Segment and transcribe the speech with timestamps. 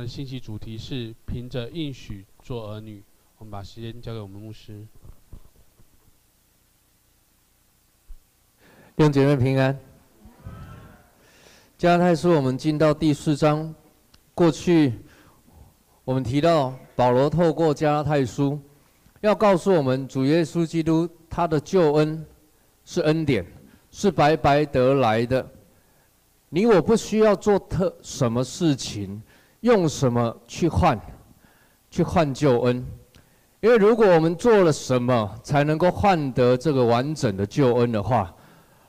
[0.00, 3.02] 的信息主题是凭着应许做儿女。
[3.38, 4.86] 我们把时间交给我们牧师。
[8.96, 9.78] 弟兄姐妹平安。
[11.76, 13.74] 加拉太书，我们进到第四章。
[14.34, 14.92] 过去
[16.04, 18.58] 我们提到保罗透过加拉太书，
[19.20, 22.24] 要告诉我们主耶稣基督他的救恩
[22.84, 23.46] 是恩典，
[23.90, 25.46] 是白白得来的。
[26.48, 29.22] 你我不需要做特什么事情，
[29.60, 30.98] 用什么去换，
[31.90, 32.86] 去换救恩。
[33.60, 38.34] 因为如果我们做了什么才能够换得这个完整的救恩的话，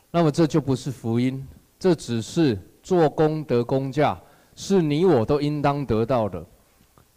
[0.09, 1.45] 那么这就不是福音，
[1.77, 4.19] 这只是做功德工价，
[4.55, 6.39] 是你我都应当得到的。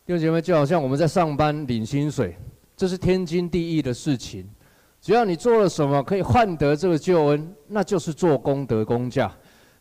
[0.05, 2.36] 弟兄姐妹，就好像我们在上班领薪水，
[2.77, 4.48] 这是天经地义的事情。
[5.00, 9.32] 只要你做了什么可以换得这个救恩，那就是做功德工价。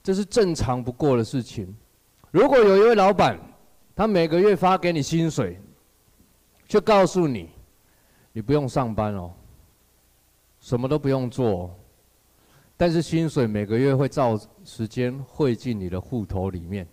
[0.03, 1.73] 这是正常不过的事情。
[2.29, 3.39] 如果有一位老板，
[3.95, 5.59] 他每个月发给你薪水，
[6.67, 7.49] 就告诉你，
[8.31, 9.31] 你不用上班哦，
[10.59, 11.73] 什么都不用做，
[12.75, 16.88] 但是薪水每个月会照时间汇进你的户头里面，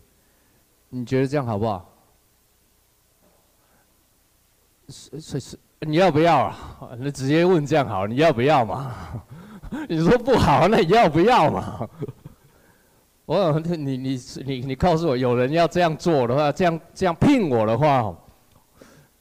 [0.89, 1.87] 你觉得这样好不好？
[4.89, 6.91] 是是是，你要不要啊？
[6.98, 8.95] 那直接问这样好，你要不要嘛？
[9.89, 11.89] 你说不好，那你要不要嘛？
[13.31, 18.12] 我你你你你告诉我，有人要这样做的话，这样这样聘我的话，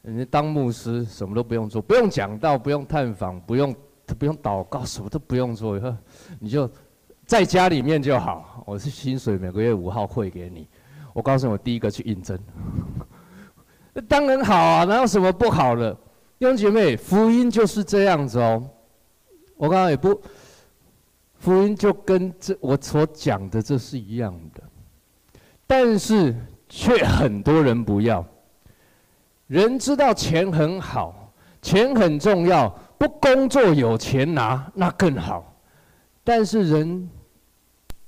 [0.02, 3.76] 人家当牧师什么都不用做，不用讲道，不用探访，不用
[4.18, 5.96] 不用祷告，什么都不用做，以后
[6.40, 6.68] 你就
[7.28, 8.64] 在家里面就好。
[8.66, 10.68] 我是薪水每个月五号汇给你，
[11.14, 12.36] 我告诉，我第一个去应征。
[13.94, 15.94] 那 当然好啊，哪有什么不好的？
[16.40, 18.68] 弟兄姐妹，福音就是这样子哦。
[19.56, 20.20] 我刚刚也不。
[21.40, 24.62] 福音就跟这我所讲的这是一样的，
[25.66, 26.36] 但是
[26.68, 28.24] 却很多人不要。
[29.48, 35.56] 人知道钱很好，钱很重要，不工作有钱拿那更好，
[36.24, 37.10] 但是人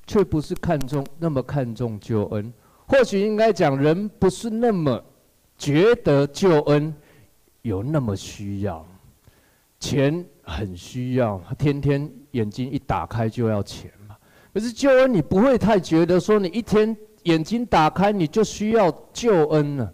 [0.05, 2.53] 却不是看重那么看重救恩。
[2.85, 5.03] 或许应该讲，人不是那么
[5.57, 6.93] 觉得救恩
[7.61, 8.85] 有那么需要，
[9.79, 12.11] 钱很需要，天天。
[12.31, 14.15] 眼睛一打开就要钱嘛，
[14.53, 19.93] 可是救恩你不会太觉得说，你一天眼睛打开你就需要救恩了，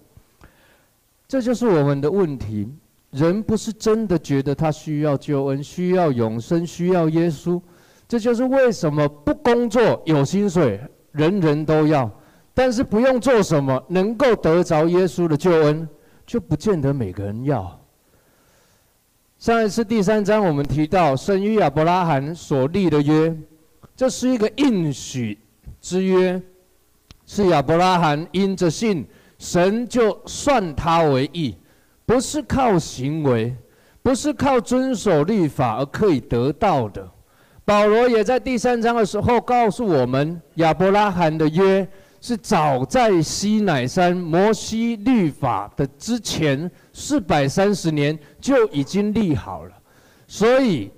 [1.27, 2.71] 这就是我们的问题。
[3.09, 7.59] 人不是真的觉得他需要救恩，需要永生，需要耶稣。
[8.07, 10.79] 这就是为什么不工作有薪水，
[11.13, 12.07] 人人都要，
[12.53, 15.89] 但是不用做什么能够得着耶稣的救恩，
[16.23, 17.81] 就不见得每个人要。
[19.39, 23.31] 上一次第三章我们提到，神与亚伯拉罕所立的约，
[23.95, 25.37] 这是一个应许
[25.79, 26.41] 之约，
[27.27, 29.05] 是亚伯拉罕因着信，
[29.37, 31.55] 神就算他为义，
[32.03, 33.55] 不是靠行为，
[34.01, 37.07] 不是靠遵守律法而可以得到的。
[37.63, 41.87] 保罗也在第三章的时候告诉我们，亚伯拉罕的约。
[42.27, 49.73] 是早在西乃山摩西律法的之前四百三十年就已经立好了，
[50.27, 50.91] 所以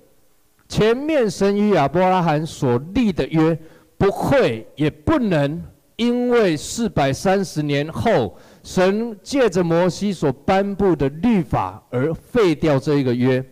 [0.68, 3.56] 前面神与亚伯拉罕所立的约
[3.96, 5.62] 不会也不能
[5.94, 13.44] 因为四百三十年后神借着摩西所颁布的律法而废掉这一个约。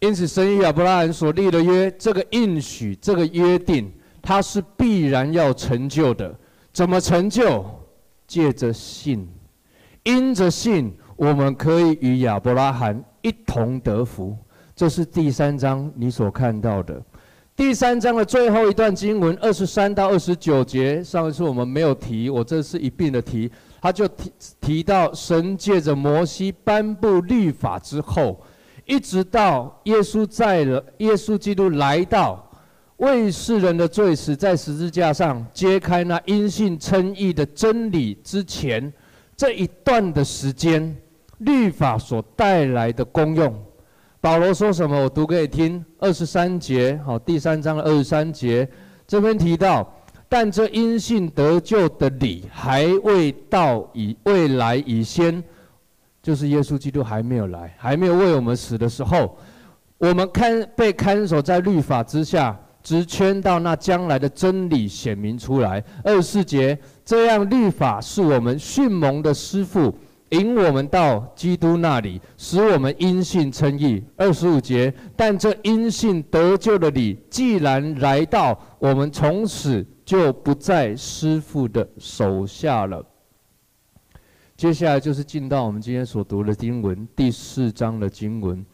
[0.00, 3.92] 因此，神与亚伯拉罕所立的约，这个应许，这个约定。
[4.24, 6.34] 他是必然要成就的，
[6.72, 7.64] 怎么成就？
[8.26, 9.28] 借着信，
[10.02, 14.34] 因着信，我们可以与亚伯拉罕一同得福。
[14.74, 17.00] 这是第三章你所看到的。
[17.54, 23.48] 第三章的最后一段经文，二十三到二十九节，上一次我们没有提，我这次一并的提。
[23.80, 28.42] 他就提提到，神借着摩西颁布律法之后，
[28.86, 32.42] 一直到耶稣在了，耶稣基督来到。
[32.98, 38.92] 为世人的罪死在十字架上，揭开那因信称义的真理之前，
[39.36, 40.96] 这一段的时间，
[41.38, 43.52] 律法所带来的功用，
[44.20, 45.02] 保罗说什么？
[45.02, 48.66] 我读给你听，二十三节，好，第三章二十三节，
[49.08, 49.92] 这边提到，
[50.28, 55.42] 但这因信得救的理还未到以未来以先，
[56.22, 59.36] 就是耶稣基督还没有来，还没有为我们死的时候，
[59.98, 62.56] 我们看被看守在律法之下。
[62.84, 65.82] 直圈到那将来的真理显明出来。
[66.04, 69.92] 二十四节，这样律法是我们训蒙的师傅，
[70.28, 74.04] 引我们到基督那里，使我们因信称义。
[74.16, 83.02] 二十五节，但这因信得救的你既然来到，我们从此就不在师傅的手下了。
[84.56, 88.64] 接下来就是进到我们今天所读的经文第四章的经文。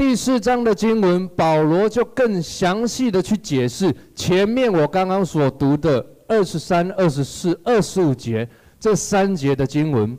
[0.00, 8.48] 第四章的经文，保罗就更详细的去解释前面我刚刚所读的二十三、二十四、二十五节
[8.78, 10.18] 这三节的经文。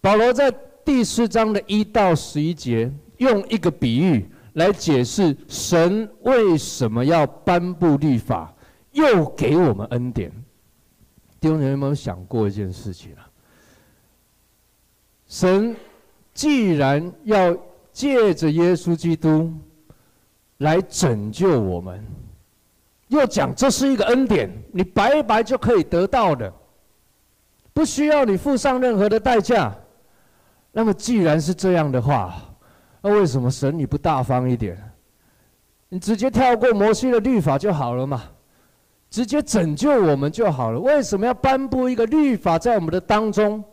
[0.00, 0.50] 保罗在
[0.82, 8.50] 第四章的一到十一节，用一个比喻来解释神为什么要颁布律法，
[8.92, 10.32] 又给我们恩典。
[11.38, 13.28] 弟兄姐妹有没有想过一件事情啊？
[15.26, 15.76] 神
[16.32, 17.54] 既然要
[17.98, 19.52] 借着耶稣基督
[20.58, 22.06] 来拯救我们，
[23.08, 26.52] 又讲这是一个恩典，你白白就可以得到的，
[27.72, 29.74] 不需要你付上任何的代价。
[30.70, 32.36] 那么既然是这样的话，
[33.02, 34.78] 那为什么神你不大方一点？
[35.88, 38.22] 你直接跳过摩西的律法就好了嘛，
[39.10, 40.78] 直接拯救我们就好了。
[40.78, 43.64] 为什么要颁布一个律法在我们的当中？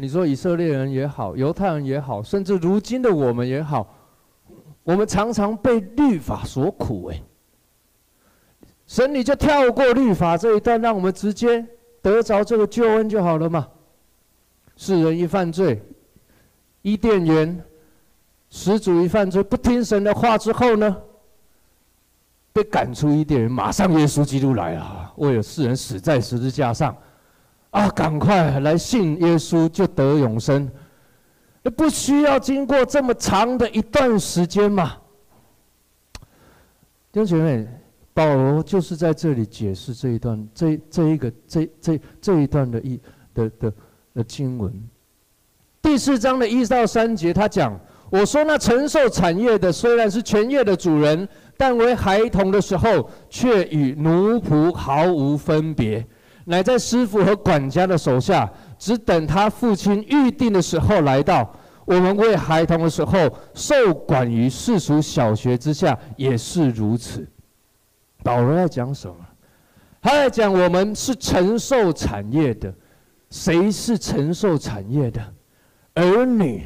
[0.00, 3.86] 你说以色列人也好，犹太人也好，甚至如今的我们也好，
[4.82, 7.22] 我们常常被律法所苦诶。
[8.86, 11.64] 神你就跳过律法这一段，让我们直接
[12.00, 13.68] 得着这个救恩就好了嘛。
[14.74, 15.80] 世人一犯罪，
[16.80, 17.62] 伊甸园
[18.48, 20.96] 始祖一犯罪，不听神的话之后呢，
[22.52, 26.96] 被赶出伊甸园，马上耶稣基督来了，为了世人死在十字架上。
[27.70, 30.68] 啊，赶快来信耶稣就得永生，
[31.62, 34.96] 那不需要经过这么长的一段时间嘛？
[37.12, 37.68] 弟兄姐妹，
[38.12, 43.00] 保罗就是在这里解释这一段，这这一个这这这一段的一
[43.32, 43.72] 的的
[44.14, 44.72] 的经文。
[45.80, 47.78] 第四章的一到三节，他讲：
[48.10, 56.04] 我说那承受产业的虽然是全业的主人，但为孩童的时候，却与奴仆毫无分别。
[56.44, 61.54] 乃在师傅和管家的手下，只等他父亲预定的时候来到。
[61.84, 67.26] 我们为孩童的时候，受管于世俗小学之下，也是如此。
[68.22, 69.16] 保罗在讲什么？
[70.00, 72.72] 他在讲我们是承受产业的。
[73.30, 75.20] 谁是承受产业的？
[75.94, 76.64] 儿女。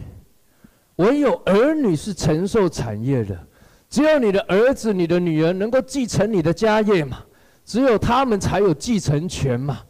[0.96, 3.38] 唯有儿女是承受产业的。
[3.88, 7.18] 只有你的儿子、你的女儿能够继承你的家业嘛？
[7.64, 9.80] 只有他们才有继承权嘛。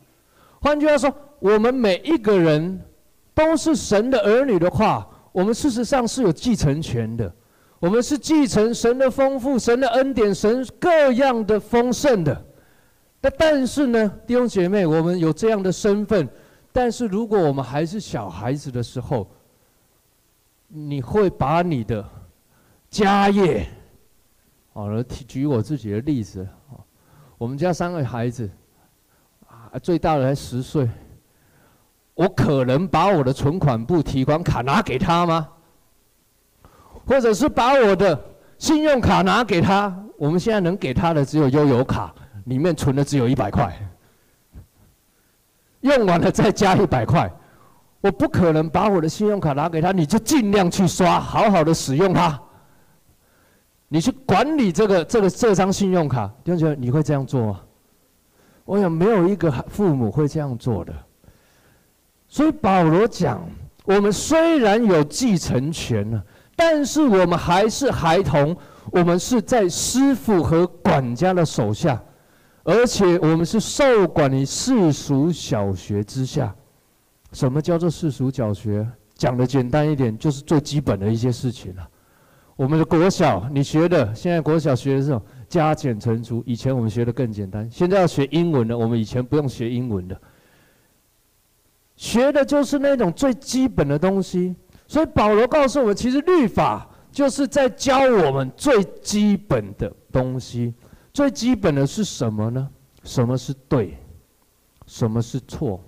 [0.60, 2.80] 换句话说，我们每一个人
[3.34, 7.30] 都是神的儿女的话，我们事实上是有继承权的。
[7.80, 12.46] 我们是继承神的丰富、神的恩典、神各样的丰盛的。
[13.20, 16.26] 那但是呢，弟兄姐妹，我们有这样的身份，
[16.72, 19.30] 但是如果我们还是小孩子的时候，
[20.68, 22.02] 你会把你的
[22.88, 23.66] 家业，
[24.72, 26.46] 好了，举我自己的例子。
[27.44, 28.48] 我们家三个孩子，
[29.46, 30.88] 啊，最大的才十岁。
[32.14, 35.46] 我可能把我的存款簿、提款卡拿给他吗？
[37.06, 38.18] 或者是把我的
[38.56, 39.94] 信用卡拿给他？
[40.16, 42.14] 我们现在能给他的只有悠游卡，
[42.46, 43.78] 里面存的只有一百块，
[45.82, 47.30] 用完了再加一百块。
[48.00, 52.40] 我不可能把我的信用卡拿给他，你就尽量去刷，好好的使用它。
[53.88, 57.60] 你去管理这个这个这张信用卡，弟兄姐妹，你会这样做吗？
[58.64, 60.92] 我想没有一个父母会这样做的。
[62.26, 63.46] 所以保罗讲，
[63.84, 66.22] 我们虽然有继承权呢，
[66.56, 68.56] 但是我们还是孩童，
[68.90, 72.02] 我们是在师傅和管家的手下，
[72.64, 76.52] 而且我们是受管于世俗小学之下。
[77.32, 78.84] 什么叫做世俗小学？
[79.14, 81.88] 讲的简单一点，就是最基本的一些事情了。
[82.56, 85.22] 我们的国小，你学的现在国小学的是什么？
[85.48, 86.42] 加减乘除。
[86.46, 88.76] 以前我们学的更简单，现在要学英文了。
[88.76, 90.20] 我们以前不用学英文的，
[91.96, 94.54] 学的就是那种最基本的东西。
[94.86, 100.74] 所以保罗告诉我们，其实律法就是在教我们最基本的东西。
[101.12, 102.68] 最基本的是什么呢？
[103.02, 103.96] 什么是对？
[104.86, 105.80] 什么是错？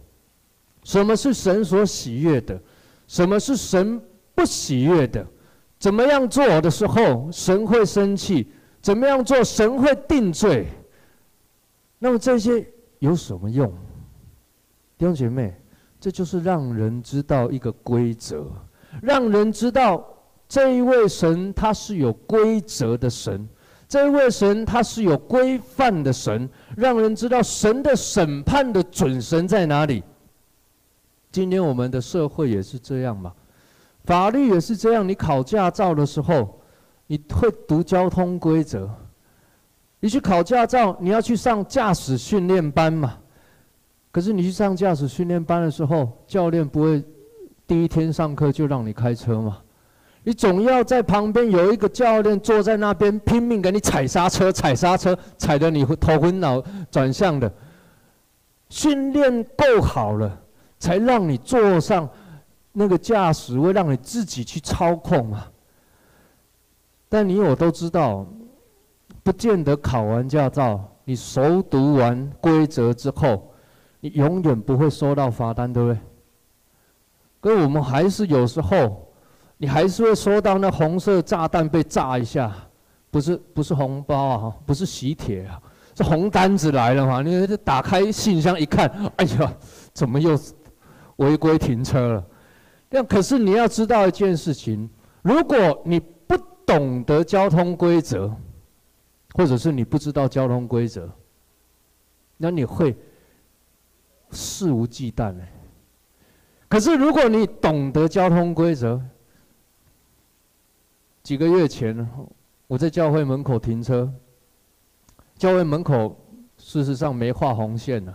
[0.82, 2.60] 什么是神所喜悦的？
[3.06, 4.00] 什么是神
[4.34, 5.26] 不喜悦的？
[5.78, 8.50] 怎么样做的时候，神会生气？
[8.80, 10.66] 怎么样做，神会定罪？
[11.98, 12.66] 那么这些
[12.98, 13.68] 有什么用？
[14.96, 15.54] 弟兄姐妹，
[16.00, 18.46] 这就是让人知道一个规则，
[19.02, 20.06] 让人知道
[20.48, 23.46] 这一位神他是有规则的神，
[23.88, 30.02] 这一位神他是有规范的神，让人知道神的审判的准绳在哪里。
[31.30, 33.34] 今天我们的社会也是这样嘛。
[34.06, 36.60] 法律也是这样，你考驾照的时候，
[37.08, 38.88] 你会读交通规则。
[39.98, 43.18] 你去考驾照，你要去上驾驶训练班嘛？
[44.12, 47.04] 可是你去上驾驶训练班的时候，教练不会
[47.66, 49.58] 第一天上课就让你开车吗？
[50.22, 57.52] 你总要在旁边有一个教练坐在那边拼命给你踩刹车、踩刹车，踩得你头昏脑转向的。
[58.68, 60.38] 训练够好了，
[60.78, 62.08] 才让你坐上
[62.78, 65.50] 那个驾驶位，让你自己去操控啊。
[67.08, 68.26] 但你我都知道，
[69.22, 73.50] 不见得考完驾照，你熟读完规则之后，
[74.00, 75.98] 你永远不会收到罚单，对不对？
[77.40, 79.10] 可我们还是有时候，
[79.56, 82.52] 你还是会收到那红色炸弹被炸一下，
[83.10, 85.58] 不是不是红包啊，不是喜帖啊，
[85.96, 87.22] 是红单子来了嘛？
[87.22, 89.50] 你打开信箱一看，哎呀，
[89.94, 90.38] 怎么又
[91.16, 92.24] 违规停车了？
[92.88, 94.88] 但可是你要知道一件事情，
[95.22, 98.34] 如果你不懂得交通规则，
[99.34, 101.10] 或者是你不知道交通规则，
[102.36, 102.96] 那你会
[104.30, 105.42] 肆无忌惮的。
[106.68, 109.00] 可是如果你懂得交通规则，
[111.22, 112.08] 几个月前
[112.66, 114.12] 我在教会门口停车，
[115.36, 116.18] 教会门口
[116.56, 118.14] 事实上没画红线呢。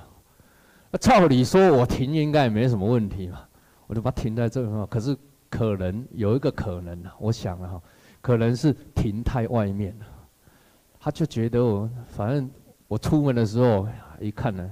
[1.00, 3.48] 照理说我停应该也没什么问题嘛，
[3.92, 4.88] 我就把它停在这儿。
[4.88, 5.14] 可是
[5.50, 7.82] 可能有一个可能，我想了哈，
[8.22, 9.94] 可能是停太外面。
[10.98, 12.50] 他就觉得我反正
[12.88, 13.86] 我出门的时候
[14.18, 14.72] 一看呢，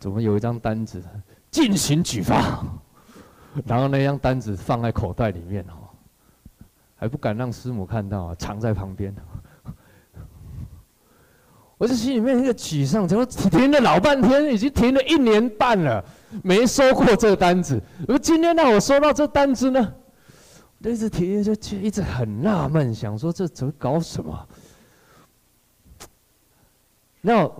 [0.00, 1.00] 怎么有一张单子
[1.52, 2.66] 进行举发。
[3.64, 5.86] 然后那张单子放在口袋里面哦，
[6.96, 9.14] 还不敢让师母看到，藏在旁边。
[11.82, 16.04] 我这心里面一个沮丧，怎么停了老半天，已经停了一年半了，
[16.40, 17.82] 没收过这个单子。
[18.06, 19.92] 而今天让我收到这单子呢，
[20.84, 24.48] 我一直停就就一直很纳闷，想说这怎么搞什么？
[27.20, 27.50] 那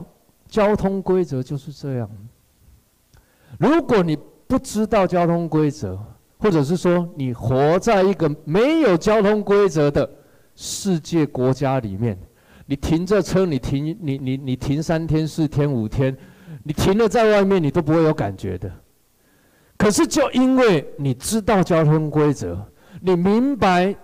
[0.49, 2.09] 交通规则就是这样，
[3.59, 4.17] 如果你。
[4.45, 5.99] 不知道交通规则，
[6.37, 10.07] 或者是说你活在一个没有交通规则的
[10.55, 12.19] 世界国家里面，
[12.67, 16.17] 你停这车，你停你你你停三天四天五天，
[16.63, 18.71] 你停了在外面，你都不会有感觉的。
[19.77, 22.65] 可是就因为你知道交通规则，
[23.01, 23.95] 你明白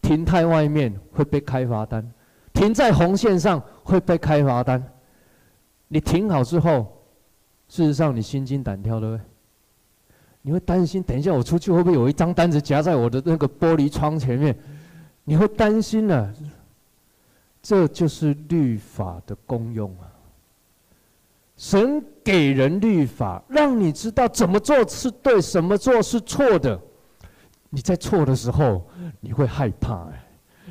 [0.00, 2.08] 停太外面会被开罚单，
[2.52, 4.82] 停在红线上会被开罚单，
[5.88, 6.86] 你停好之后，
[7.68, 9.20] 事实上你心惊胆跳，的？
[10.42, 14.56] 你会担心，等一下我出去会不会有一张单子夹在我的那个玻璃窗前面？
[15.24, 16.32] 你会担心呢、
[17.68, 20.06] 这就是律法的功用啊！
[21.56, 26.80] 神给人律法，让你知道怎么做是对，什么做是错的。
[27.68, 30.12] 你在错的时候，你会害怕、欸，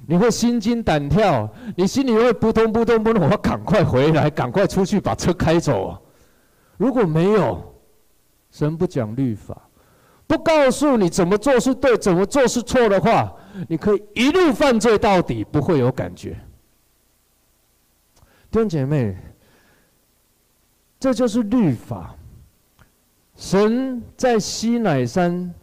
[0.08, 6.00] 你会心惊胆跳，你心里会扑通扑通扑通，我要赶快回来，赶快出去把车开走啊！
[6.78, 7.76] 如果没有，
[8.52, 9.62] 神不讲律法。
[10.28, 13.36] 不告诉你怎么做是对，怎么做是错的话，
[13.68, 16.40] 你可以一路犯罪到底，不会有感觉。
[18.56, 19.14] 弟兄姐妹，
[20.98, 22.16] 这就是律法。
[23.36, 25.54] 神在西乃山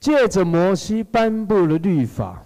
[0.00, 2.44] 借着摩西颁布了律法，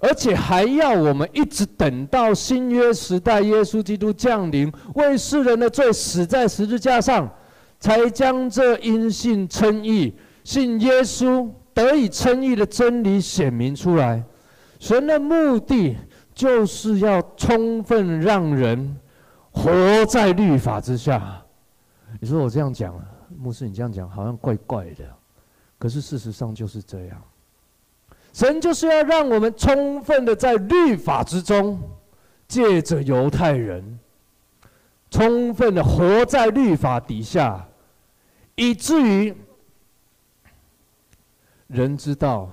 [0.00, 7.26] 而且还要我们一直等到新约时代，耶稣基督降临，为世人的罪死在十字架上，
[7.80, 10.12] 才将这因信称义。
[10.44, 14.22] 信耶稣得以称义的真理显明出来，
[14.78, 15.96] 神的目的
[16.38, 18.96] 就是要充分让人
[19.50, 21.42] 活在律法之下。
[22.20, 22.94] 你说我这样讲，
[23.36, 25.04] 牧师你这样讲好像怪怪的，
[25.80, 27.20] 可是事实上就是这样。
[28.32, 31.76] 神就是要让我们充分的在律法之中，
[32.46, 33.98] 借着犹太人，
[35.10, 37.66] 充分的活在律法底下，
[38.54, 39.34] 以至于。
[41.66, 42.48] 人知道，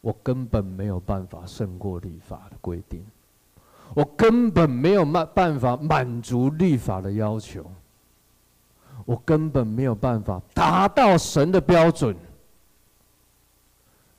[0.00, 3.04] 我根本没有办法胜过律法规定，
[3.92, 7.70] 我根本没有办办法满足律法的要求，
[9.04, 12.16] 我根本没有办法达到神的标准。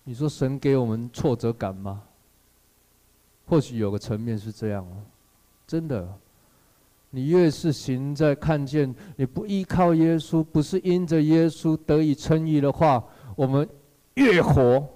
[0.03, 2.03] 你说神给我们挫折感吗？
[3.47, 5.01] 或许有个层面是这样哦，
[5.65, 6.07] 真的，
[7.09, 13.03] 你越是行在看见你不依靠耶稣，不是因着耶稣得以称义的话，
[13.35, 13.67] 我们。
[14.15, 14.87] 越活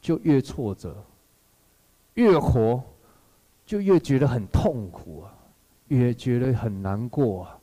[0.00, 0.96] 就越挫折，
[2.18, 2.82] 越活
[3.64, 5.30] 就越觉得很痛苦啊，
[5.86, 7.56] 越觉得很难过啊。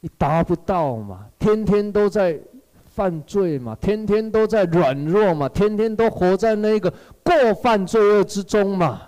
[0.00, 2.40] 你达不到嘛，天天都在
[2.86, 6.90] 犯罪嘛，天天都在软弱嘛，天天都活在那个
[7.22, 9.02] 过犯罪恶之中嘛，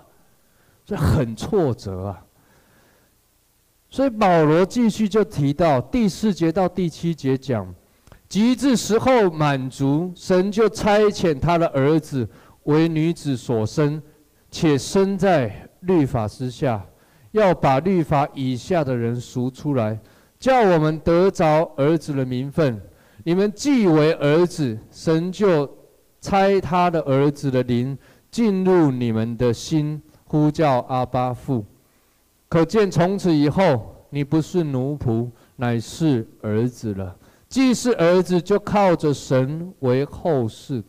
[0.85, 2.23] 所以很挫折啊。
[3.89, 7.73] 所以保罗继续就提到第四节到第七节讲，
[8.29, 12.29] 极致时候满足，神就差遣他的儿子
[12.63, 14.01] 为女子所生，
[14.51, 16.85] 且生在律法之下，
[17.31, 19.97] 要把律法以下的人赎出来，
[20.37, 22.79] 叫我们得着儿子的名分。
[23.23, 25.69] 你们既为儿子，神就
[26.19, 27.97] 差他的儿子的灵
[28.29, 31.65] 进入你们的心，呼叫阿爸父。
[32.49, 37.15] 可见从此以后，你不是奴仆，乃是儿子了。
[37.47, 40.83] 既是儿子，就靠着神为后嗣。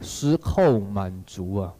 [0.00, 1.72] 时候满足啊，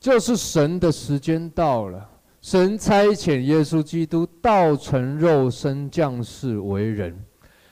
[0.00, 2.08] 就是神的时间到了。
[2.40, 7.16] 神差遣耶稣基督道成肉身降世为人。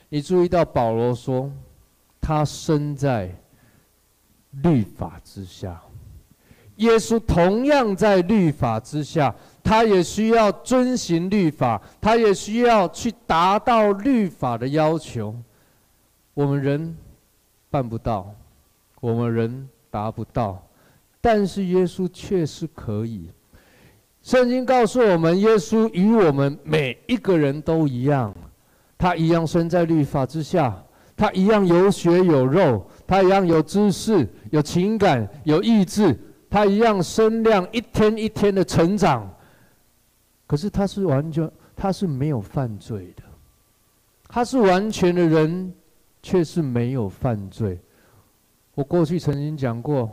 [0.07, 1.51] 你注意到保罗说，
[2.21, 3.35] 他生在
[4.61, 5.81] 律法之下。
[6.75, 9.35] 耶稣同样在律法之下。
[9.61, 15.35] 他也需要遵行律法，他也需要去达到律法的要求。
[16.33, 16.97] 我们人
[17.69, 18.33] 办不到，
[18.99, 20.59] 我们人达不到，
[21.21, 23.29] 但是耶稣却是可以。
[24.21, 28.33] 圣经告诉我们，耶稣与我们每一个人都一样，
[28.97, 30.81] 他一样生在律法之下，
[31.15, 36.17] 他一样有血有肉，他一样有知识、有情感、有意志，
[36.49, 39.29] 他一样身量一天一天的成长。
[40.45, 43.23] 可是他是完全，他是没有犯罪的，
[44.27, 45.73] 他是完全的人，
[46.21, 47.79] 却是没有犯罪。
[48.75, 50.09] 我过去曾经讲过，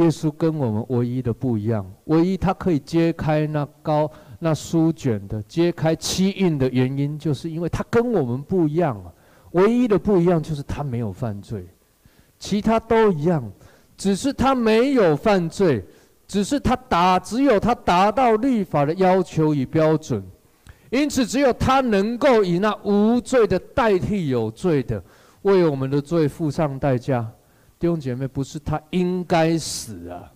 [0.00, 9.00] 耶稣跟我们唯一的不一样，唯一他可以揭开那高那书卷的揭开七印的原因，就是因为他跟我们不一样。
[9.52, 11.66] 唯一的不一样就是他没有犯罪，
[12.38, 13.42] 其他都一样，
[13.96, 15.84] 只是他没有犯罪。
[16.28, 20.22] 只是他达，只有他达到律法的要求与标准，
[20.88, 25.02] 因此只有他能够以那无罪的代替有罪的，
[25.42, 27.28] 为我们的罪付上代价。
[27.80, 30.32] 弟兄姐妹，不是他应该死啊，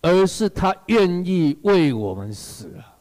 [0.00, 2.96] 而是他愿意为我们死啊。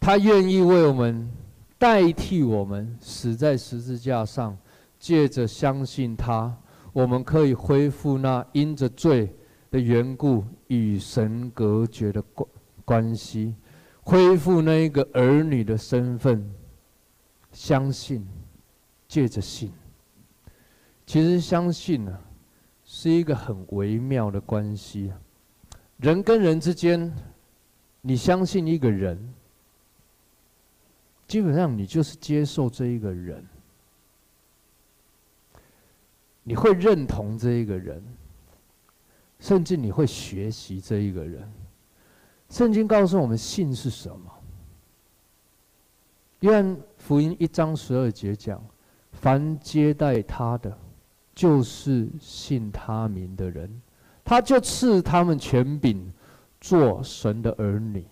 [0.00, 1.28] 他愿意为我们
[1.76, 4.56] 代替我们死在十字架上，
[4.98, 6.56] 借着相信他，
[6.92, 9.30] 我们可以恢复那因着罪。
[9.68, 12.48] 的缘故与神隔绝的关
[12.84, 13.52] 关系，
[14.00, 16.48] 恢复那一个儿女的身份，
[17.52, 18.24] 相信，
[19.08, 19.72] 借着信。
[21.06, 22.20] 其实相信呢、啊，
[22.84, 25.12] 是一个很微妙的关系。
[25.98, 27.10] 人跟人之间，
[28.02, 29.32] 你相信一个人，
[31.26, 33.42] 基本上你就是接受这一个人，
[36.42, 38.02] 你会认同这一个人。
[39.38, 41.46] 甚至你会学习这一个人。
[42.48, 44.32] 圣经告诉我们，信是什么？
[46.40, 48.58] 约翰福音一章十二节讲：
[49.12, 50.76] 凡接待他的，
[51.36, 53.70] 就是信他名的人，
[54.24, 56.10] 他就赐他们权柄，
[56.60, 58.04] 做神的儿女。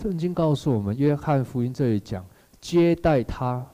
[0.00, 2.26] 圣经告诉我们，约翰福音这里讲：
[2.60, 3.64] 接待他，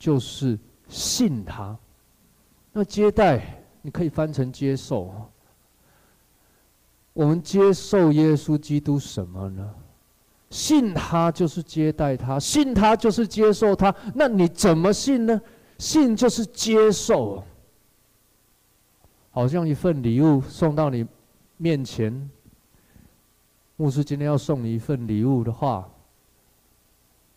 [0.00, 1.78] 就是信他。
[2.72, 5.30] 那接待，你可以翻成接受。
[7.12, 9.74] 我们接受耶稣基督什么呢？
[10.50, 13.94] 信他就是接待他，信他就是接受他。
[14.12, 15.40] 那你怎么信呢？
[15.78, 17.44] 信就是接受，
[19.36, 21.06] 好像一份礼物送到你
[21.58, 22.30] 面前。
[23.76, 25.86] 牧师今天要送你一份礼物的话，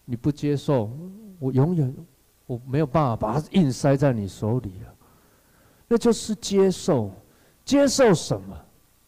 [0.05, 0.89] 你不接受，
[1.39, 1.93] 我永远
[2.45, 4.95] 我没有办法把它硬塞在你手里了。
[5.89, 7.11] 那就是接受，
[7.65, 8.57] 接受什么？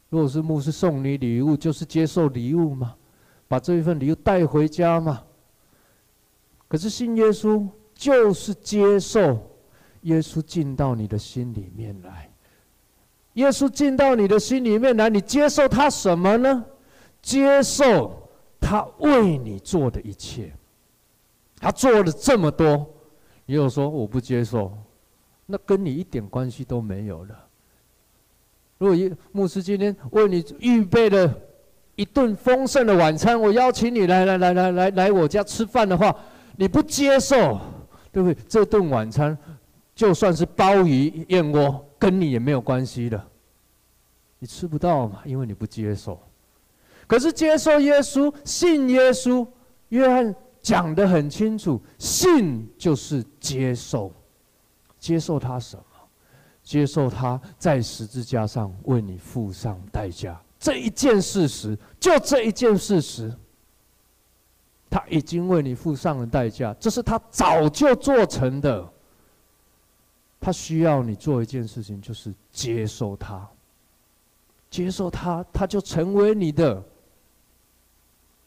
[0.09, 2.93] 如果是牧师送你礼物，就是接受礼物吗？
[3.47, 5.23] 把这一份礼物带回家吗？
[6.67, 9.39] 可是信耶稣就是接受
[10.01, 12.29] 耶稣进到你的心里面来。
[13.33, 16.65] 耶稣进到你的心里面来，你接受他什么呢？
[17.21, 20.51] 接受他为你做的一切。
[21.59, 22.89] 他做了这么多，
[23.45, 24.75] 你又说我不接受，
[25.45, 27.47] 那跟你一点关系都没有了。
[28.79, 31.31] 如果一牧师今天为你预备了
[31.95, 36.15] 一顿丰盛的晚餐，我邀请你来来来来来来我家吃饭的话，
[36.57, 37.59] 你不接受，
[38.11, 38.43] 对不对？
[38.49, 39.37] 这顿晚餐
[39.93, 43.27] 就算是鲍鱼燕窝，跟你也没有关系的，
[44.39, 46.19] 你吃不到嘛，因为你不接受。
[47.05, 49.47] 可是接受耶稣，信耶稣，
[49.89, 50.33] 约翰
[50.63, 54.11] 讲得很清楚，信就是接受，
[54.97, 55.83] 接受他什么？
[56.63, 63.31] 接受他在十字架上为你付上代价，这一件事实，就这一件事实。
[64.89, 68.91] 他已经为你付上了代价，这是他早就做成的。
[70.41, 73.47] 他需要你做一件事情，就是接受他，
[74.69, 76.83] 接受他，他就成为你的。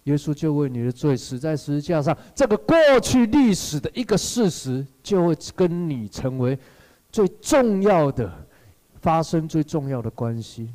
[0.03, 6.59] 耶稣就为你的罪死在十字架上，这个过去历史的一个事实，就会跟你成为
[7.11, 8.31] 最重要的、
[9.01, 10.69] 发生最重要的关系。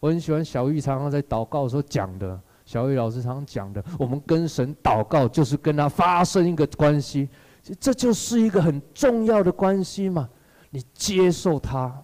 [0.00, 2.38] 我很喜欢小玉常常在祷告的时候讲的。
[2.66, 7.28] 小玉老师常常讲的，我们跟神祷告就是跟他发生一个关系，
[7.74, 10.28] 这就是一个很重要的关系嘛。
[10.70, 12.02] 你接受他，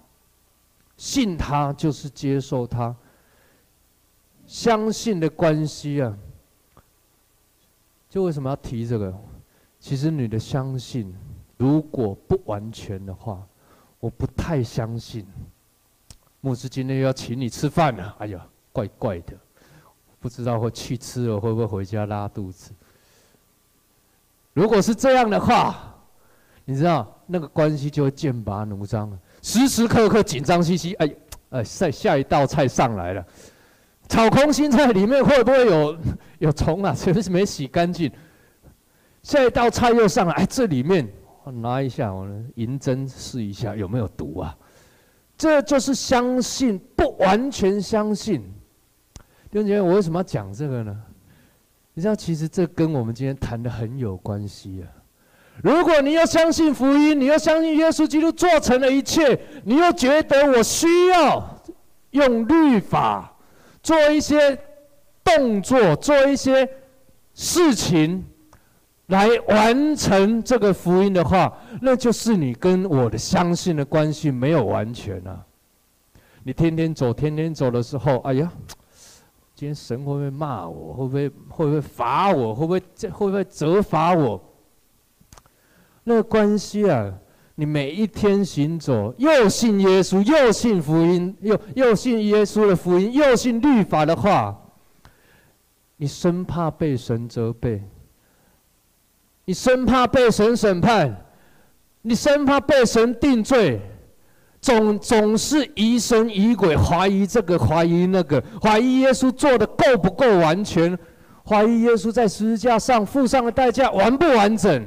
[0.96, 2.94] 信他就是接受他，
[4.46, 6.16] 相信的关系啊。
[8.08, 9.14] 就为什么要提这个？
[9.78, 11.14] 其实你的相信
[11.56, 13.46] 如果不完全的话，
[14.00, 15.26] 我不太相信。
[16.40, 19.36] 牧师今天要请你吃饭了，哎呀，怪怪的。
[20.18, 22.72] 不知道会去吃了会不会回家拉肚子？
[24.52, 25.94] 如果是这样的话，
[26.64, 30.94] 你知道那个关系就会剑拔弩张了，时时刻刻紧张兮兮。
[30.94, 31.14] 哎，
[31.50, 33.26] 哎，下下一道菜上来了，
[34.08, 35.98] 炒空心菜里面会不会有
[36.38, 36.94] 有虫啊？
[36.94, 38.10] 是不是没洗干净？
[39.22, 41.08] 下一道菜又上来，这里面
[41.44, 44.56] 我拿一下，我银针试一下有没有毒啊？
[45.36, 48.42] 这就是相信，不完全相信。
[49.50, 50.96] 丁姐，我为什么要讲这个呢？
[51.94, 54.88] 你知道，其实这跟我们今天谈的很有关系啊。
[55.62, 61.62] 如果你要相信福音，你要相信耶稣基督做成了一切，你又觉得我需要
[62.12, 63.36] 用律法
[63.82, 64.58] 做一些
[65.22, 66.66] 动作、做一些
[67.34, 68.24] 事情
[69.08, 71.52] 来完成这个福音的话，
[71.82, 75.44] 那就是你跟我的相信的关系没有完全啊。
[76.42, 78.50] 你天天走，天天走的时候，哎呀。
[79.62, 80.92] 今天神会不会骂我？
[80.92, 82.52] 会不会会不会罚我？
[82.52, 82.80] 会不会
[83.12, 84.42] 会不会责罚我？
[86.02, 87.14] 那个关系啊，
[87.54, 94.60] 你每一天行走，又信耶稣，又信福音，又又信耶稣的福音，又信律法的话，
[95.96, 97.84] 你生怕被神责备，
[99.44, 101.24] 你生怕被神审判，
[102.00, 103.80] 你生怕被神定罪。
[104.62, 110.96] 总总是疑神疑鬼，怀疑这个，怀疑那个，怀疑耶稣做的够不够完全，
[111.44, 114.86] 怀疑耶稣在十字架上付上的代价完不完整，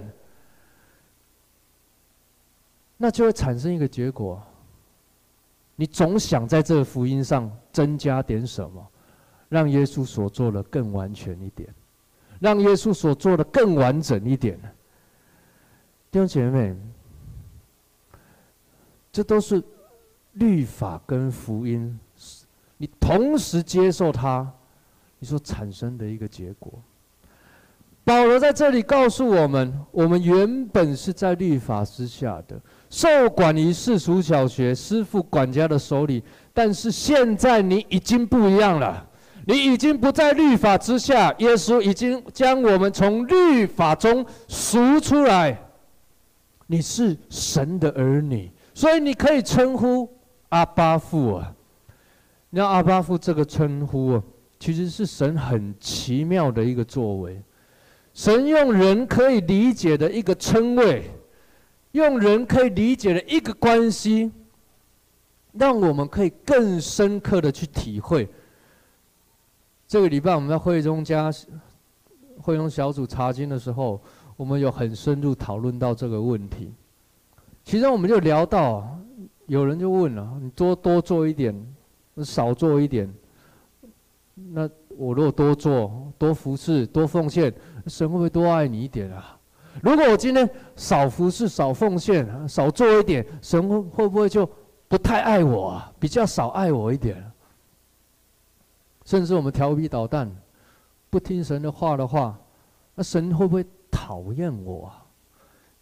[2.96, 4.42] 那就会产生一个结果，
[5.76, 8.88] 你总想在这个福音上增加点什么，
[9.50, 11.68] 让耶稣所做的更完全一点，
[12.40, 14.58] 让耶稣所做的更完整一点。
[16.10, 16.74] 弟兄姐妹。
[19.16, 19.64] 这都是
[20.34, 21.98] 律法跟福音，
[22.76, 24.46] 你同时接受它，
[25.20, 26.74] 你所产生的一个结果。
[28.04, 36.22] 保罗在这里告诉我们：我们原本是在律法之下的，受管于世俗小学师傅管家的手里。
[36.54, 39.08] 但是现在你已经不一样了，
[39.46, 45.58] 你已经不在律法之下，耶稣已经将我们从律法中赎出来，
[46.68, 48.52] 你是神的儿女。
[48.76, 50.08] 所以你可以称呼
[50.50, 51.56] 阿巴父啊，
[52.50, 54.24] 你知道阿巴父这个称呼啊，
[54.60, 57.42] 其实是神很奇妙的一个作为。
[58.14, 61.10] 神用人可以理解的一个称谓，
[61.94, 64.30] 用人可以理解的一个关系，
[65.54, 68.28] 让我们可以更深刻的去体会。
[69.88, 71.32] 这个礼拜我们在会中家
[72.42, 74.02] 会中小组查经的时候，
[74.36, 76.74] 我们有很深入讨论到这个问题。
[77.66, 78.88] 其中我们就聊到，
[79.48, 81.76] 有人就问了：你多多做一点，
[82.24, 83.12] 少做一点。
[84.36, 87.52] 那我如果多做、多服侍、多奉献，
[87.88, 89.36] 神会不会多爱你一点啊？
[89.82, 94.48] 如果我今天少服侍、少奉献、少做一点，神会不会就
[94.88, 95.92] 不太爱我啊？
[96.00, 97.32] 比较少爱我一点？
[99.06, 100.32] 甚至我们调皮捣蛋，
[101.10, 102.40] 不听神的话的话，
[102.94, 105.04] 那神会不会讨厌我啊？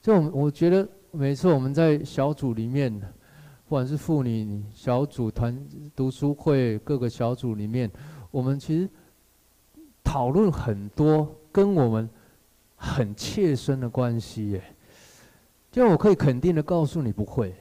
[0.02, 0.88] 这种我觉得。
[1.15, 5.56] 每次我们在小组里面，不管是妇女小组、团
[5.95, 7.88] 读书会各个小组里面，
[8.32, 8.89] 我们其实
[10.04, 12.10] 讨论很多跟我们
[12.76, 14.63] 很切身的关系耶。
[15.71, 17.54] 就我可以肯定的告诉你，不会。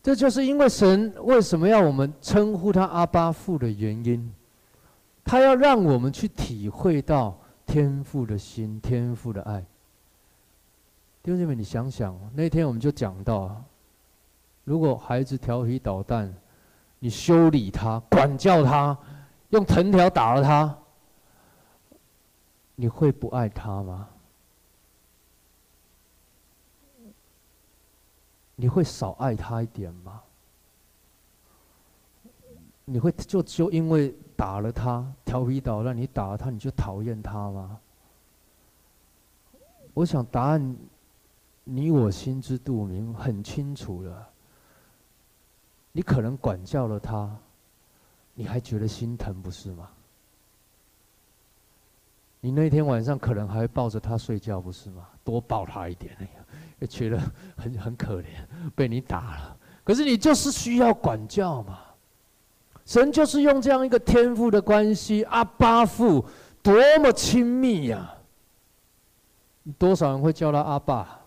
[0.00, 4.32] 这就是因为神为什么要我们称呼他阿爸父的原因，
[5.24, 9.64] 他要让我们去体会到天父的心、天父的爱。
[11.22, 13.62] 弟兄姐妹，你想想，那天我们就讲到，
[14.64, 16.34] 如果孩子调皮捣蛋，
[16.98, 18.98] 你修理他、管教他，
[19.50, 20.76] 用藤条打了他，
[22.74, 24.08] 你会不爱他吗？
[28.56, 30.20] 你会少爱他一点吗？
[32.84, 37.78] 你会就就因为打了他，调皮捣蛋，你打了他，你就讨厌他吗？
[39.94, 40.76] 我想答案，
[41.64, 44.28] 你我心知肚明，很清楚了。
[45.92, 47.30] 你可能管教了他，
[48.34, 49.88] 你还觉得心疼，不是吗？
[52.40, 55.06] 你那天晚上可能还会抱着他睡觉，不是吗？
[55.22, 56.44] 多抱他一点，哎呀，
[56.80, 57.20] 也觉得
[57.56, 58.26] 很很可怜，
[58.74, 59.56] 被你打了。
[59.84, 61.78] 可是你就是需要管教嘛。
[62.84, 66.24] 神就是用这样一个天父的关系，阿爸父
[66.60, 68.12] 多么亲密呀、
[69.78, 71.20] 多少人会叫他阿爸？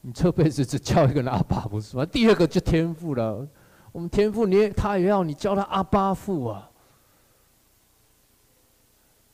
[0.00, 2.06] 你这辈子只叫一个人阿爸，不是吗？
[2.06, 3.46] 第二个就天父了。
[3.90, 6.70] 我们天父，你也他也要你叫他阿爸父啊。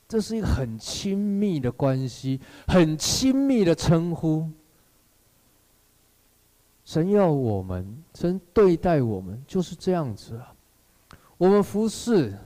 [0.08, 4.48] 这是一个很亲密的关系，很亲密的称呼。
[6.84, 10.54] 神要我们，神对待我们就是这样子啊。
[11.36, 12.38] 我们服侍、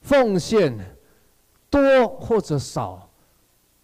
[0.00, 0.76] 奉献，
[1.70, 3.08] 多或者少，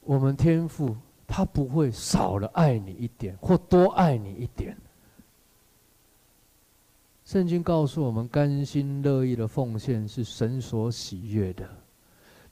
[0.00, 0.96] 我们天父
[1.32, 4.76] 他不会少了爱你一点，或多爱你一点。
[7.24, 11.64] 圣经告诉我们，甘心乐意的奉献是神所喜悦的。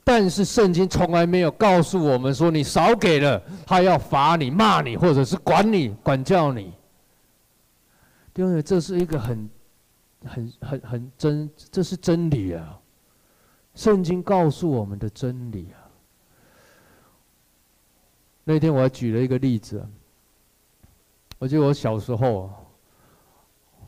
[0.04, 6.72] 但是圣经从来没有告诉我们说，你少给了，他要罚你、骂你，或者是管你、管教你。
[8.36, 9.50] 因为这是一个很、
[10.24, 12.78] 很、很、很真，这是真理啊！
[13.74, 15.77] 圣经告诉我们的真理啊。
[18.50, 19.86] 那天我还举了一个例子，
[21.38, 22.48] 我记得我小时候，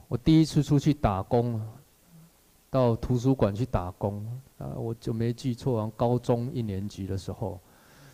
[0.06, 1.58] 我第一次出去打工。
[2.68, 4.24] 到图书馆去打工
[4.58, 7.58] 啊，我就没记错，高中一年级的时候，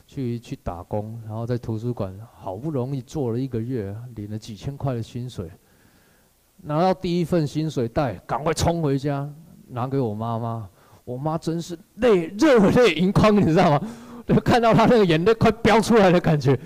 [0.07, 5.51] 去去打工，然后在图书馆好不容易做了一个月，领了几千块的薪水，
[6.63, 9.29] 拿到第一份薪水袋，赶快冲回家
[9.67, 10.71] 拿给我妈妈，
[11.05, 13.89] 我妈真是泪热泪盈眶，你知道吗？
[14.27, 16.59] 就看到他那个眼泪快飙出来的感觉。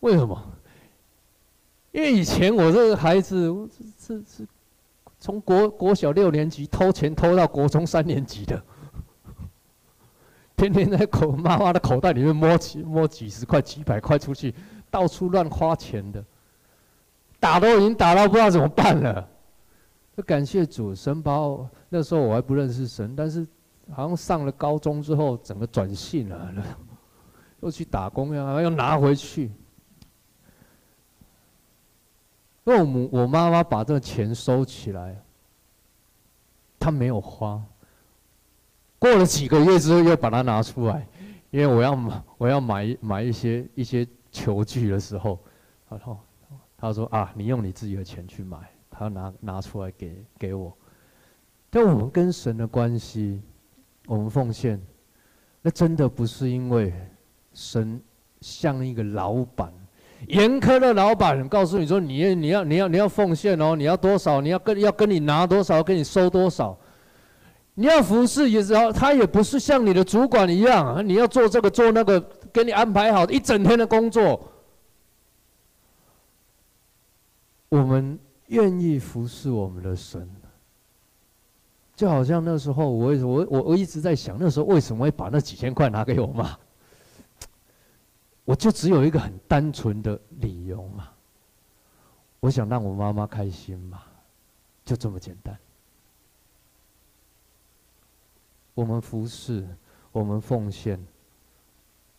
[0.00, 0.40] 为什么？
[1.92, 3.46] 因为以前我这个孩子
[3.98, 4.24] 是是。
[4.24, 4.46] 是
[5.22, 8.58] 从国国小六年级偷钱偷到国中三年级的，
[10.56, 14.54] 天天在口妈妈的口袋里面摸几摸几十块几百块出去，
[14.90, 16.24] 到处乱花钱的，
[17.38, 19.28] 打都已经打到不知道怎么办了。
[20.24, 23.46] 感谢主，神把我那时候我还不认识神，但是
[23.92, 26.52] 好像上了高中之后，整个转性了，
[27.60, 29.50] 又去打工呀，又拿回去。
[32.64, 35.20] 因为我母我妈妈把这个钱收起来，
[36.78, 37.60] 她没有花。
[38.98, 41.08] 过了几个月之后，又把它拿出来，
[41.50, 45.38] 因为我要买我要买买一些一些球具的时候，
[45.88, 46.18] 然后
[46.76, 48.58] 她说啊，你用你自己的钱去买，
[48.90, 50.76] 她拿拿出来给给我。
[51.70, 53.40] 但我们跟神的关系，
[54.10, 54.76] 我们奉献，
[55.62, 56.92] 那真的不是因为
[57.52, 58.02] 神
[58.40, 59.72] 像一个老板。
[60.26, 64.40] 严苛的老板告诉你说：“你你要你要你要奉献哦，你要多少？
[64.40, 65.80] 你要跟要跟你拿多少？
[65.80, 66.76] 跟你收多少？
[67.74, 72.20] 你要服侍也是要，他也不是像你的主管一样，你要做这个做那个，
[72.52, 74.52] 给你安排好一整天的工作。
[77.68, 78.18] 我们
[78.48, 80.28] 愿意服侍我们的神，
[82.00, 86.58] 就好像那时候我我我我一直在想，那时候为什么会把那几千块拿给我妈？”
[88.46, 91.10] 我就只有一个很单纯的理由嘛，
[92.40, 94.00] 我想让我妈妈开心嘛，
[94.82, 95.54] 就这么简单。
[98.72, 99.68] 我们服侍，
[100.10, 100.98] 我们奉献，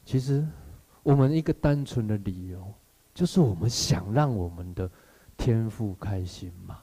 [0.06, 0.48] 其实
[1.02, 2.72] 我们一个单纯的理由，
[3.16, 4.88] 就是我们想让我们的
[5.36, 6.78] 天父开心嘛，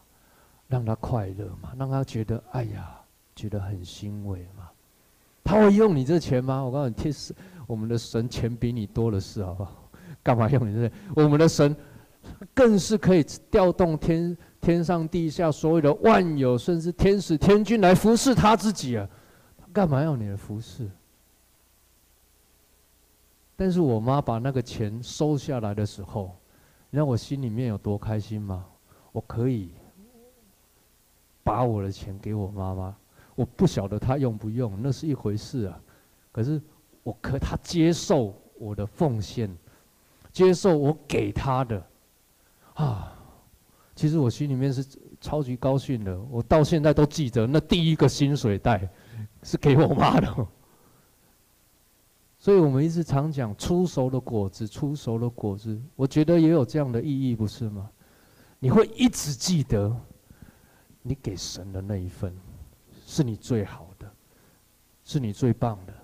[0.69, 3.01] 让他快乐嘛，让他觉得哎呀，
[3.35, 4.69] 觉得很欣慰嘛。
[5.43, 6.63] 他会用你这钱吗？
[6.63, 7.35] 我告诉你，天使。
[7.67, 9.91] 我们的神钱比你多的是，好不好？
[10.23, 10.91] 干嘛用你这？
[11.15, 11.75] 我们的神
[12.55, 19.09] 更是可以调动天天上地下所有的万有，甚至天使天军来服侍他自己啊！
[19.73, 20.91] 干嘛要你的服侍？
[23.55, 26.37] 但是我妈把那个钱收下来的时候，
[26.91, 28.65] 你知道我心里面有多开心吗？
[29.13, 29.71] 我可以
[31.49, 32.95] 把我的钱给我妈妈，
[33.35, 35.81] 我不晓得她用不用，那是一回事啊。
[36.31, 36.61] 可是。
[37.05, 39.49] 我可她接受我的奉献，
[40.31, 41.87] 接受我给她的，
[42.75, 43.17] 啊，
[43.95, 44.85] 其实我心里面是
[45.19, 46.21] 超级高兴的。
[46.31, 48.87] 我到现在都记得那第一个薪水袋
[49.43, 50.47] 是给我妈的。
[52.39, 57.89] 所以我们一直常讲出熟的果子，出熟的果子，我觉得也有这样的意义，不是吗？
[58.59, 59.99] 你会一直记得，
[61.09, 62.31] 你给神的那一份，
[63.07, 64.07] 是你最好的，
[65.03, 65.95] 是你最棒的，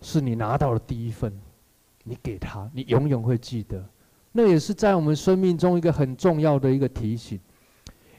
[0.00, 1.32] 是你拿到的第一份，
[2.02, 3.80] 你给他，你永远会记得。
[4.32, 7.38] 那也是在我们生命中一个很重要的一个提醒。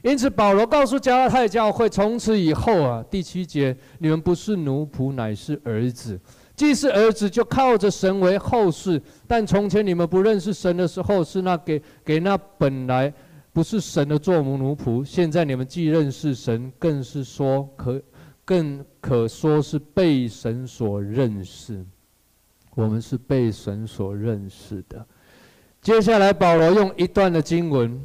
[0.02, 6.18] 因此，保罗告诉加拉太教会，从此以后啊，第七节，你们不是奴仆，乃是儿子。
[6.56, 9.00] 既是儿子，就靠着神为后嗣。
[9.26, 13.12] 但从前你们不认识神的时候，是那给给那本来
[13.52, 15.04] 不是神的做奴仆。
[15.04, 18.02] 现在你们既认识神，更是说可
[18.44, 21.84] 更可说是被神所认识。
[22.74, 25.06] 我们是被神所认识的。
[25.80, 28.00] 接下来，保罗用一段的经文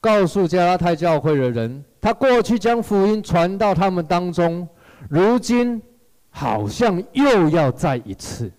[0.00, 4.68] 告诉加拉太教会的人，他过去将福音传到他们当中，
[5.08, 5.82] 如今。
[6.38, 8.52] 好像又要再一次。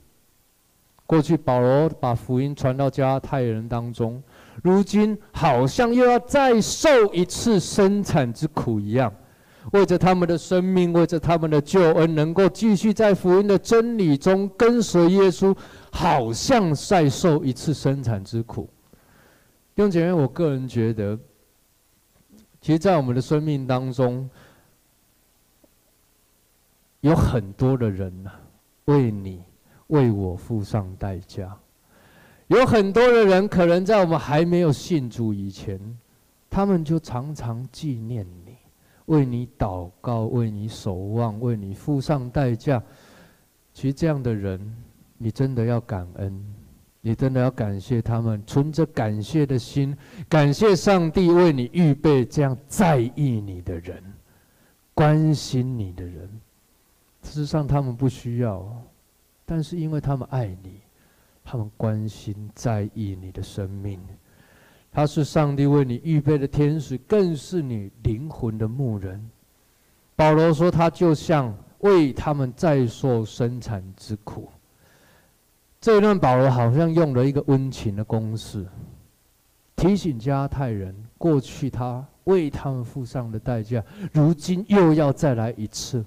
[1.06, 4.20] 过去保罗把福音传到加拉太人当中，
[4.64, 9.14] 如今好像又要再受一次生产之苦一样，
[9.74, 15.56] 为着他们的生命，为着他们的救恩，能够继续在福音的真理中跟随耶稣，
[15.92, 18.70] 好像再受一次生产之苦。
[19.76, 21.18] 弟兄姐妹，我个人觉得，
[22.62, 24.28] 其实，在我们的生命当中，
[27.02, 28.32] 有很多的人呐，
[28.86, 29.44] 为你、
[29.88, 31.56] 为我付上代价。
[32.48, 35.80] 有很多的人，可能在我们还没有信主以前，
[36.50, 38.56] 他们就常常纪念你，
[39.08, 42.82] 为你祷告，为你守望，为你付上代价。
[43.74, 44.60] 其实这样的人，
[45.18, 46.56] 你真的要感恩，
[47.02, 49.96] 你真的要感谢他们，存着感谢的心，
[50.30, 54.02] 感谢上帝为你预备这样在意你的人，
[54.94, 56.30] 关心你的人。
[57.24, 58.66] 事实上，他们不需要，
[59.46, 60.80] 但是因为他们爱你，
[61.50, 63.98] 他们关心在意你的生命。
[64.92, 69.30] 他是上帝为你预备的天使，更是你灵魂的牧人。
[70.14, 74.50] 保罗说，他就像为他们在受生产之苦。
[75.80, 78.66] 这一段保罗好像用了一个温情的公式，
[79.78, 83.82] 提醒加太人，过去他为他们付上的代价，
[84.12, 86.04] 如今又要再来一次。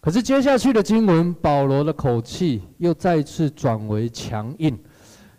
[0.00, 4.78] 可是接下去的经文，保罗的口气又再次转为强硬，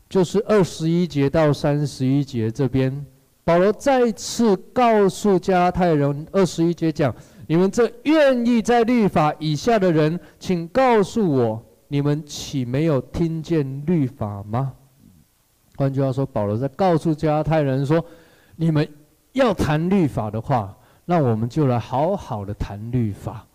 [0.07, 3.03] 就是二十一节到三十一节这边，
[3.43, 7.11] 保罗再次告诉加泰人，二十一节讲：
[7.47, 14.73] 你们这愿意在律法以下的人，请告诉我，你们岂没有听见律法吗？
[15.75, 18.05] 换句话说，保罗在告诉加泰人说：
[18.55, 18.87] 你们
[19.31, 23.47] 要谈律法的话，那我们就来好好的谈律法。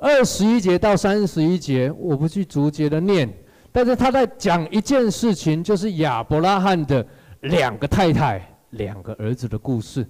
[0.00, 3.30] 二十一节到三十一节，我不去逐节的念，
[3.70, 7.06] 但是他在讲一件事情，就是亚伯拉罕的
[7.42, 10.06] 两个太太、两个儿子的故事。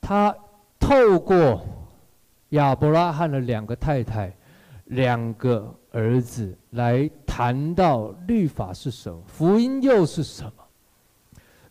[0.00, 0.34] 他
[0.80, 1.60] 透过
[2.50, 4.34] 亚伯拉罕的两个太太、
[4.86, 10.63] 两个儿子来谈到律法是什么，福音又是什么。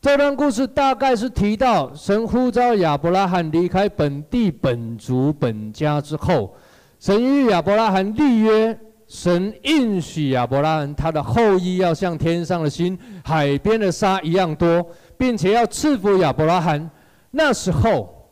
[0.04, 6.54] 这段故事大概是提到神呼召亚伯拉罕离开本地本族本家之后，
[7.00, 14.86] 神与亚伯拉罕立约，神应许亚伯拉罕他的后裔要像天上的星、海边的沙一样多，
[15.18, 16.92] 并且要赐福亚伯拉罕。
[17.32, 18.30] 那时候，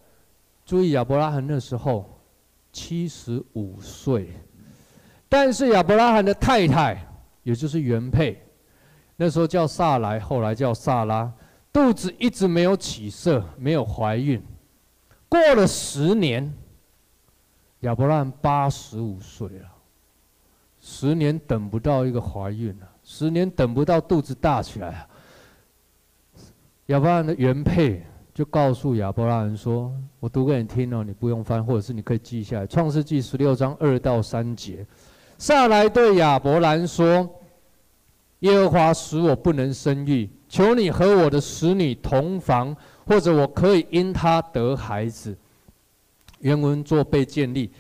[0.66, 2.22] 注意亚伯拉罕那时候
[2.74, 4.28] 七十五岁，
[5.30, 7.02] 但是亚伯拉罕的太太，
[7.44, 8.38] 也就是原配，
[9.16, 11.32] 那时候叫撒莱，后来叫撒拉。
[11.74, 14.42] 肚子一直没有起色，没有怀孕。
[15.30, 16.54] 过了十年，
[17.82, 19.70] 亚伯拉罕八十五岁了。
[20.82, 25.08] 十年等不到一个怀孕了，十年等不到肚子大起来。
[26.88, 28.04] 亚伯拉罕的原配
[28.34, 32.68] 就告诉亚伯拉罕说：“我读给你听哦，你不用翻，或者是你可以记下来。
[32.68, 34.86] 创世记十六章二到三节，
[35.38, 37.30] 撒莱对亚伯兰说
[38.40, 42.76] ：‘耶和华使我不能生育。’求你和我的使女同房，
[43.06, 45.36] 或者我可以因她得孩子。
[46.40, 47.72] 原文作被建立。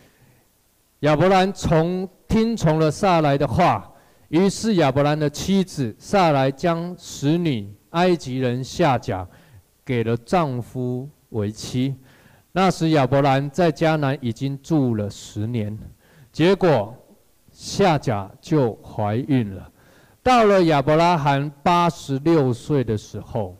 [1.01, 3.91] 亚伯兰从听从了撒莱的话，
[4.29, 9.27] 于是亚伯兰的妻子撒莱将使女埃及人夏甲
[9.83, 11.93] 给了丈夫为妻。
[12.53, 15.77] 那时亚伯兰在迦南已经住了十年，
[16.31, 16.95] 结果
[17.51, 19.70] 夏甲就怀孕了。
[20.23, 23.57] 到了亚伯拉罕八十六岁的时候，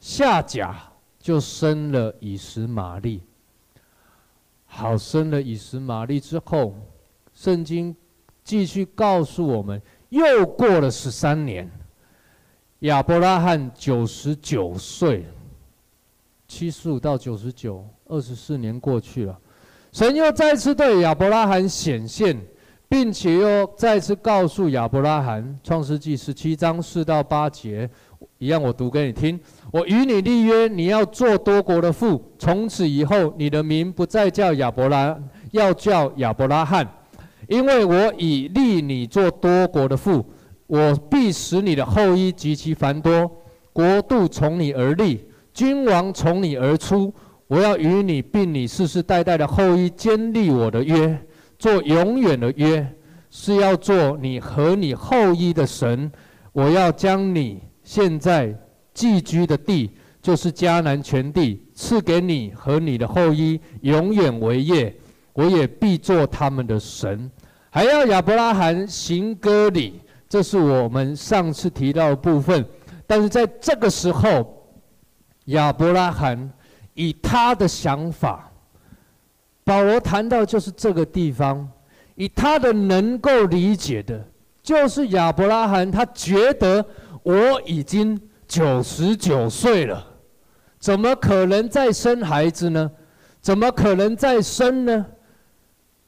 [0.00, 0.76] 夏甲
[1.18, 3.22] 就生了以实玛利。
[4.66, 6.74] 好，生了以实玛利之后，
[7.32, 7.94] 圣经
[8.42, 11.70] 继续告诉我们，又过了十三年，
[12.80, 15.24] 亚伯拉罕九十九岁，
[16.48, 19.40] 七十五到九十九，二十四年过去了，
[19.92, 22.36] 神又再次对亚伯拉罕显现，
[22.88, 27.88] 并且又再次告诉亚伯拉罕，《创世记》十七章四到八节，
[28.38, 29.38] 一样我读给你听：
[29.72, 35.18] 我与你立约，你要做多国的父，从此以后，你的名不再叫亚伯拉，
[35.50, 36.86] 要叫亚伯拉罕。
[37.48, 40.24] 因为我已立你做多国的父，
[40.66, 43.30] 我必使你的后裔极其繁多，
[43.72, 47.12] 国度从你而立，君王从你而出。
[47.46, 51.18] 我要与你并你世世代代的后裔坚立我的约，
[51.58, 52.86] 做永远的约，
[53.30, 56.10] 是要做你和你后裔的神。
[56.52, 58.56] 我要将你现在
[58.92, 59.90] 寄居的地，
[60.22, 64.94] 就是迦南全地，赐给你和你的后裔，永远为业。
[65.32, 67.28] 我也必做他们的神，
[67.68, 72.64] 还要亚伯拉罕行割礼，这是我们上次提到的部分。
[73.04, 74.64] 但是在这个时候，
[75.46, 76.52] 亚伯拉罕
[76.94, 78.48] 以他的想法，
[79.64, 81.68] 保罗谈到就是这个地方，
[82.14, 84.22] 以他的能够理解的，
[84.62, 86.84] 就是亚伯拉罕他觉得
[87.22, 90.06] 我已经九十九岁了，
[90.78, 92.90] 怎么可能再生孩子呢？
[93.40, 95.06] 怎么可能再生呢？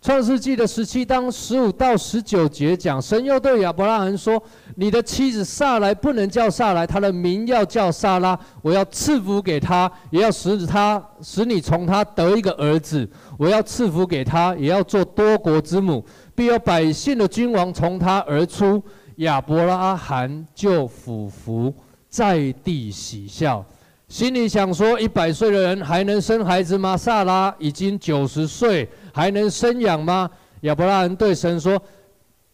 [0.06, 4.40] 创世纪的十七章十五到十九节讲，神又对亚伯拉罕说
[4.76, 8.38] ：“你的妻子撒莱不能叫撒莱，她的名要叫撒拉。
[8.62, 13.10] 我要赐福给她，也要使她使你从她得一个儿子。
[13.36, 16.04] 我要赐福给她，也要做多国之母，
[16.36, 18.80] 必有百姓的君王从她而出。”
[19.16, 21.74] 亚伯拉罕就俯伏
[22.08, 23.64] 在地喜笑，
[24.06, 26.96] 心里想说：“一百岁的人还能生孩子吗？
[26.96, 30.30] 撒拉已经九十岁。”还能生养吗？
[30.60, 31.82] 亚伯拉罕对神说：“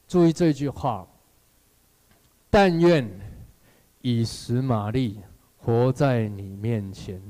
[0.06, 1.04] 注意这句话。
[2.48, 3.10] 但愿
[4.00, 5.18] 以实玛利
[5.58, 7.20] 活在你面前。”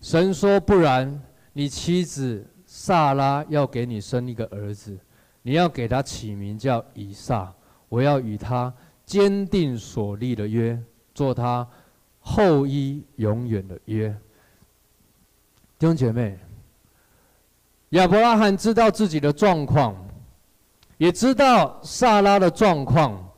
[0.00, 1.20] 神说：“不然，
[1.52, 4.96] 你妻子撒拉要给你生一个儿子，
[5.42, 7.52] 你要给他起名叫以撒。
[7.88, 8.72] 我要与他
[9.04, 10.80] 坚定所立的约，
[11.12, 11.66] 做他
[12.20, 14.16] 后裔永远的约。”
[15.76, 16.38] 弟兄姐妹。
[17.90, 19.94] 亚伯拉罕知道自己的状况，
[20.98, 23.32] 也知道撒拉的状况，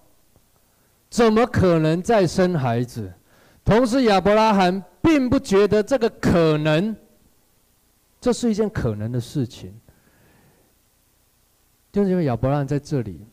[1.11, 3.13] 怎么可能再生孩子？
[3.65, 6.97] 同时，亚伯拉罕并不觉得这个可能，
[8.21, 9.79] 这是一件可能的事情。
[11.93, 13.27] 就是因为亚伯拉罕在这里，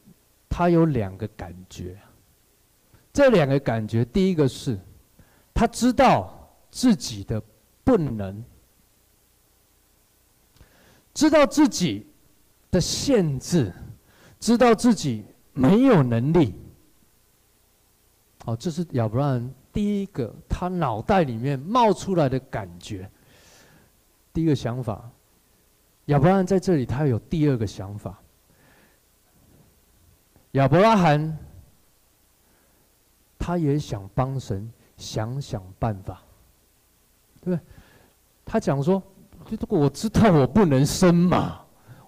[0.49, 1.97] 他有两个感觉。
[3.13, 4.77] 这两个感觉，第一个是，
[5.53, 7.41] 他知道自己的
[7.85, 8.43] 不能。
[11.15, 12.05] 知道自己
[12.69, 13.73] 的限制，
[14.37, 16.53] 知道自己没有能力。
[18.43, 23.09] 好，这是亚伯拉罕第一个他脑袋里面冒出来的感觉。
[24.33, 25.09] 第一个想法，
[26.07, 28.21] 亚伯拉罕在这里，他有第二个想法。
[30.51, 31.37] 亚伯拉罕，
[33.39, 36.21] 他也想帮神想想办法，
[37.39, 37.59] 对不对？
[38.43, 39.01] 他讲说。
[39.49, 41.59] 如果我知道我不能生嘛，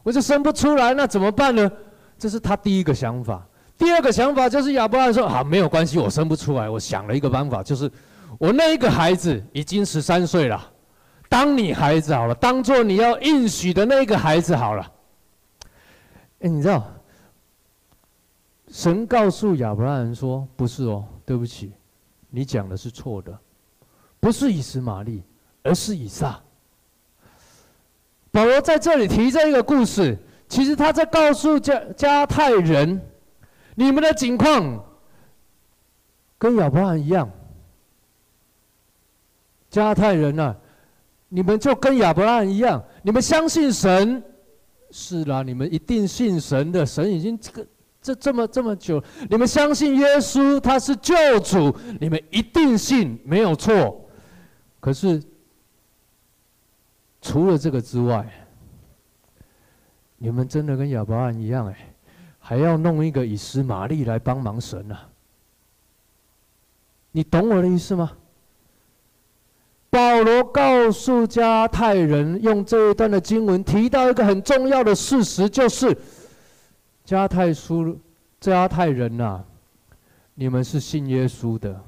[0.03, 1.71] 我就生不出来，那怎么办呢？
[2.17, 3.45] 这是他第一个想法。
[3.77, 6.67] 第二个想法就是亚伯拉罕说：“好，没有关系，我生不出来。
[6.67, 7.91] 我想了一个办法，就是
[8.39, 10.59] 我那一个孩子已经十三岁了，
[11.29, 14.91] 当你孩子好了，当做你要应许的那个孩子好了。”
[16.41, 16.83] 哎，你知道，
[18.69, 21.71] 神告诉亚伯拉罕说：“不是哦，对不起，
[22.31, 23.37] 你讲的是错的，
[24.19, 25.21] 不是以实玛利，
[25.61, 26.41] 而是以撒。”
[28.31, 30.17] 保罗在这里提这一个故事，
[30.47, 33.01] 其实他在告诉加加太人，
[33.73, 34.85] 你们的境况
[36.37, 37.27] 跟亚伯拉罕一样。
[39.69, 40.55] 加太人啊，
[41.29, 44.21] 你们就跟亚伯拉罕一样，你们相信神，
[44.91, 47.67] 是啦，你们一定信神的，神已经这个
[48.01, 54.07] 这这么这么久，你们相信耶稣他是救主，你们一定信，没有错。
[54.79, 55.23] 可是。
[57.21, 58.25] 除了这个之外，
[60.17, 61.93] 你们真的跟亚伯拉罕一样哎，
[62.39, 65.09] 还要弄一个以斯玛利来帮忙神啊？
[67.11, 68.11] 你懂我的意思吗？
[69.89, 75.97] 保罗告诉加太人，用这一段的经文提到一个很重要的事实，就是
[77.03, 77.99] 加太书
[78.39, 79.43] 加太人呐，
[80.35, 81.81] 你们是信耶稣的，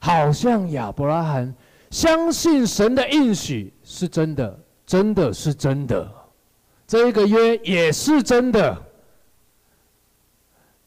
[0.00, 1.54] 好像亚伯拉罕。
[1.92, 6.10] 相信神的应许是真的，真的是真的，
[6.86, 8.82] 这个约也是真的。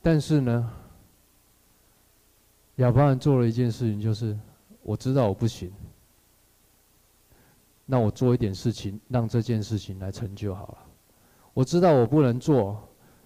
[0.01, 0.71] 但是呢，
[2.77, 4.35] 亚伯拉罕做了一件事情，就是
[4.81, 5.71] 我知道我不行，
[7.85, 10.77] 那我做一点事情，让这件事情来成就好了。
[11.53, 12.83] 我知道我不能做，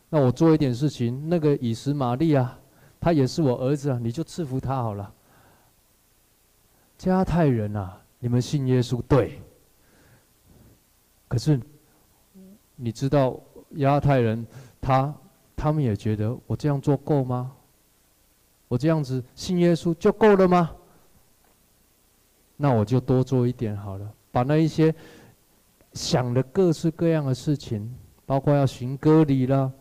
[0.10, 2.60] 那我做一点事情，那个以实玛利啊，
[3.00, 5.14] 他也是我儿子啊，你就赐福他好了。
[7.00, 9.42] 加太人啊，你们信耶稣对，
[11.30, 11.58] 可是
[12.76, 13.40] 你知道
[13.78, 14.46] 加太人
[14.82, 15.16] 他
[15.56, 17.54] 他们也觉得我这样做够吗？
[18.68, 20.76] 我这样子信耶稣就够了吗？
[22.58, 24.94] 那我就多做一点好了，把那一些
[25.94, 27.96] 想的各式各样的事情，
[28.26, 29.72] 包括要行割礼啦，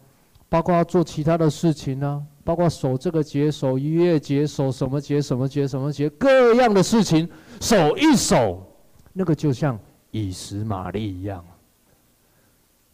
[0.48, 7.28] 包括要做其他的事情呢，包括守这个节、守逾越节、守什么节、什么节、什么节，各样的事情
[7.60, 8.66] 守一守，
[9.12, 9.78] 那个就像
[10.10, 11.44] 以实玛利一样，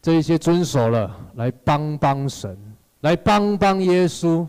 [0.01, 2.57] 这些遵守了，来帮帮神，
[2.99, 4.45] 来帮帮耶稣。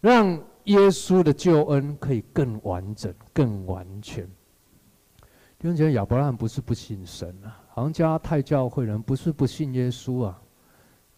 [0.00, 4.24] 让耶稣的救恩可以更完整、更完全。
[5.58, 10.40] 弟兄姐妹，亚伯拉罕不是不信神啊，好像加太教会人不是不信耶稣啊，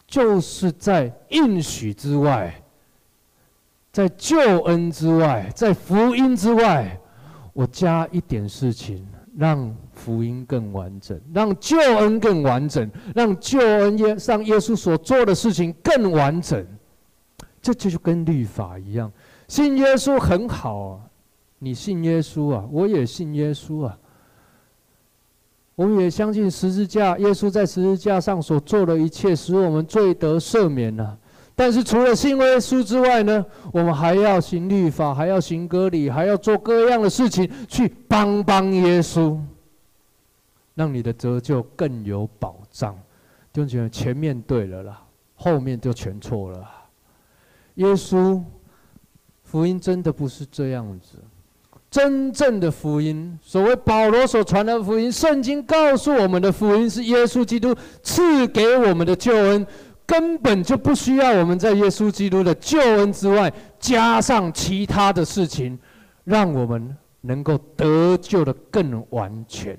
[0.07, 2.59] 就是在应许之外，
[3.93, 6.99] 在救恩之外，在福音之外，
[7.53, 9.05] 我加一点事情，
[9.37, 16.65] 让福音更完整，让救恩更完整，让救恩耶让耶稣所做的事情更完整。
[17.61, 19.13] 这就跟律法一样，
[19.47, 21.01] 信耶稣很好啊，
[21.59, 23.99] 你信耶稣啊，我也信耶稣啊，
[25.75, 31.19] 我们也相信十字架，耶稣在十字架上所做的一切，使我们罪得赦免了。
[31.61, 39.39] 但是除了信耶稣之外呢，我们还要行律法，还要行割礼，还要做各样的事情去帮帮耶稣，
[40.75, 42.95] 让你的得救更有保障。
[43.53, 45.03] 弟兄姐妹，前面对了啦，
[45.35, 46.67] 后面就全错了。
[47.75, 48.43] 耶稣
[49.43, 51.19] 福音真的不是这样子，
[51.91, 59.67] 真正的福音，所谓保罗所传的福音，圣经告诉我们的福音是耶稣基督赐给我们的救恩，
[60.11, 65.79] 根本就不需要我们在耶稣基督的救恩之外加上其他的事情，
[66.25, 69.79] 让我们能够得救的更完全，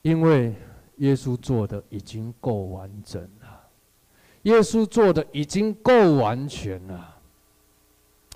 [0.00, 0.54] 因为
[0.96, 3.60] 耶稣做的已经够完整了。
[4.44, 7.14] 耶稣做的已经够完全了。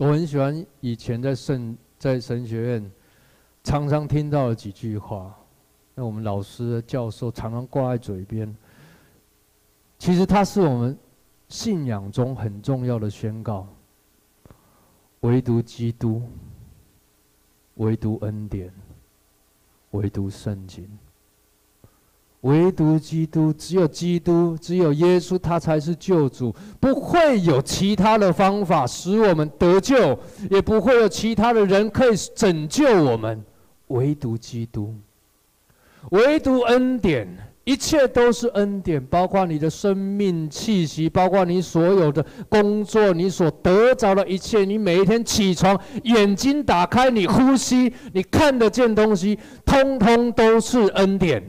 [0.01, 2.93] 我很喜欢以前在圣在神学院
[3.65, 5.35] 常常听到的几句话，
[5.95, 8.55] 那我们老师教授常常挂在嘴边。
[9.99, 10.97] 其实它是我们
[11.49, 13.67] 信仰中很重要的宣告：
[15.21, 16.23] 唯独基督，
[17.75, 18.73] 唯独恩典，
[19.93, 20.89] 唯独圣经。
[22.43, 30.17] 唯独基督，只有基督，只有耶稣，他才是救主，不会有其他的方法使我们得救，
[30.49, 33.43] 也不会有其他的人可以拯救我们。
[33.89, 34.95] 唯独基督，
[36.11, 37.27] 唯独恩典，
[37.67, 51.43] 一切都是恩典，包括你的生命气息，包括你所有的工作，你所得着的一切，你每一天起床，眼睛打开，你呼吸，你看得见东西，通通都是恩典。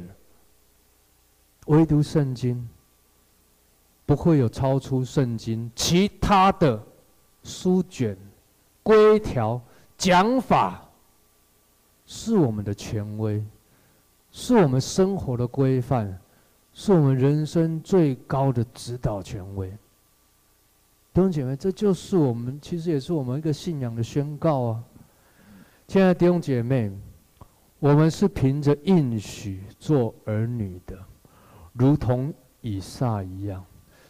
[1.68, 2.68] 唯独圣经，
[4.08, 6.82] 不会有超出圣经其他的
[7.44, 8.18] 书卷、
[8.82, 9.62] 规条、
[9.96, 10.90] 讲法，
[12.08, 13.44] 是我们的权威，
[14.40, 16.16] 是我们生活的规范，
[16.72, 19.68] 是我们人生最高的指导权威。
[21.12, 24.84] 弟兄姐妹，这就是我们，其实也是我们一个信仰的宣告啊！
[25.88, 26.92] 亲爱的弟兄姐妹，
[27.80, 30.96] 我们是凭着应许做儿女的。
[31.74, 32.32] 如同
[32.62, 33.66] 以撒一样，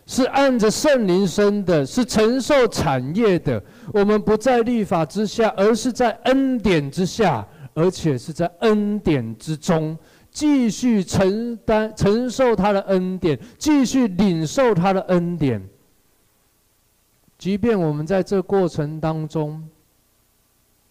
[0.06, 3.64] 是按着圣灵生的，是承受产业的。
[3.94, 9.98] 我们不在律法之下，而是在恩典之下，而且是在恩典之中，
[10.38, 15.60] 继续承担、承受他的恩典，继续领受他的恩典。
[17.40, 19.68] 即便我们在这过程当中，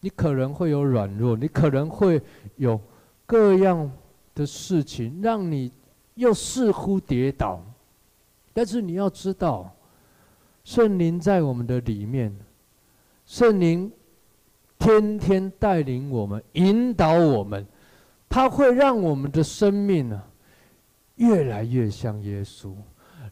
[0.01, 2.21] 你可能会有软弱，你可能会
[2.57, 2.81] 有
[3.25, 3.89] 各样
[4.35, 5.71] 的事情让你。
[6.17, 7.63] 又似乎跌倒，
[8.55, 9.71] 但是你要知道，
[10.65, 12.35] 圣灵在我们的里面，
[13.27, 13.93] 圣灵
[14.79, 17.67] 天天带领我们、引导我们，
[18.37, 20.23] 它会让我们的生命呢，
[21.15, 22.71] 越来越像耶稣，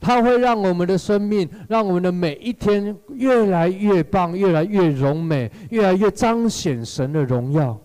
[0.01, 7.79] 它会让我们的生命，让我们的每一天越来越棒、越来越荣美、越来越彰显神的荣耀。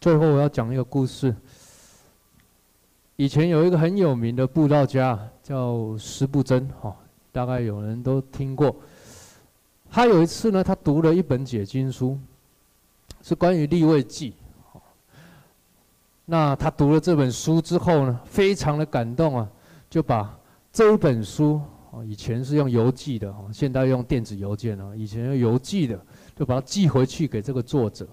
[0.00, 1.36] 最后，我要讲一个故事。
[3.16, 6.96] 以前有一个很有名的布道家叫司布真，哈，
[7.32, 8.74] 大概有人都听过。
[9.90, 12.18] 他有一次呢，他读了一本解经书，
[13.20, 14.32] 是关于立位记。
[16.30, 19.50] 那他读了这本书之后呢，非常的感动啊，
[19.90, 20.38] 就把
[20.70, 21.60] 这一本书，
[22.04, 26.00] 以前是用邮寄的，哈现在用电子邮件了，以前用邮寄的，
[26.36, 28.06] 就把它寄回去给这个作者。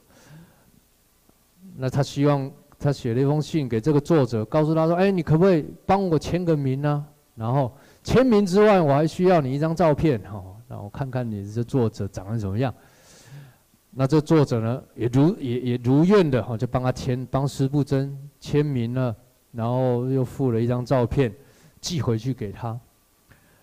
[1.76, 7.06] 那他希望他写了一封信给这个作者，告诉他说：“哎，你可不可以帮我签个名呢？
[7.36, 7.72] 然后
[8.04, 12.74] 签名之外，我还需要你一张照片，哈，然后看看你这作者长得怎么样。”
[14.00, 19.16] 那这作者呢，也如也也如愿的哈，就帮他签，帮施布珍签名了，
[19.52, 21.34] 然后又附了一张照片，
[21.82, 22.80] 寄回去给他。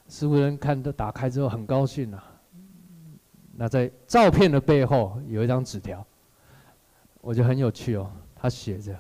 [0.09, 2.24] 施布真看到打开之后很高兴啊。
[3.55, 6.05] 那在照片的背后有一张纸条，
[7.20, 8.11] 我觉得很有趣哦。
[8.35, 8.93] 他写着：“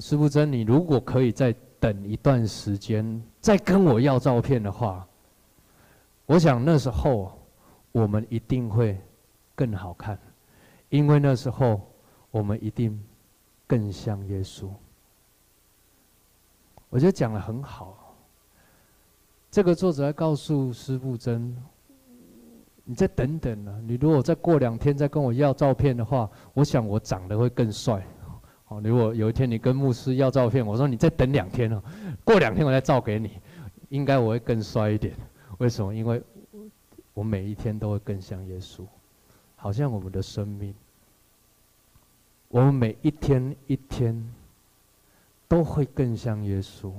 [0.00, 5.06] 施布真，你如果可以再等一段时间，再跟我要照片的话，
[6.24, 7.38] 我想那时候
[7.92, 8.98] 我们一定会。”
[9.56, 10.16] 更好看，
[10.90, 11.80] 因为那时候
[12.30, 13.02] 我们一定
[13.66, 14.68] 更像耶稣。
[16.88, 18.14] 我觉得讲得很好。
[19.50, 21.56] 这个作者还告诉施布真
[22.84, 28.06] ：“你再等等呢，你如果再过两天再跟我要照片的话，我想我长得会更帅。
[28.68, 31.82] 哦，如果有一天你跟牧师要照片，我说你再等两天哦，
[32.24, 33.40] 过两天我再照给你，
[33.88, 35.14] 应该我会更帅一点。
[35.58, 35.94] 为什么？
[35.94, 36.22] 因为
[37.14, 38.84] 我每一天都会更像耶稣。”
[39.56, 40.72] 好像我们的生命，
[42.48, 44.22] 我们每一天一天
[45.48, 46.92] 都会更像耶稣，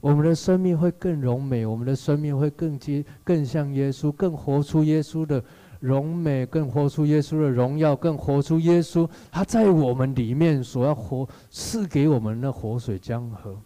[0.00, 5.42] 我们的生命会更荣美，我们的生命会更接更像耶稣，更活出耶稣的
[5.80, 13.56] 荣美，更活出耶稣的荣耀，更活出耶稣他在我们里面所要活赐给我们的活水江河。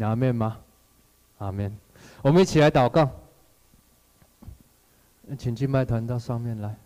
[0.00, 0.58] 阿门吗？
[1.38, 1.76] 阿门。
[2.22, 3.10] 我们一起来祷告。
[5.36, 6.76] 请敬拜团到上面来。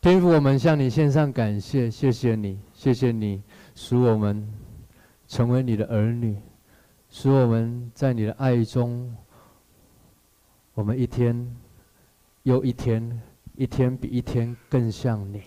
[0.00, 3.42] 天父，我们向你献上感谢，谢谢你，谢谢你
[3.74, 4.46] 使我们
[5.26, 6.40] 成为你的儿女，
[7.10, 9.16] 使我们在你的爱中，
[10.74, 11.56] 我们一天
[12.44, 13.20] 又一天，
[13.56, 15.42] 一天比一天更像你。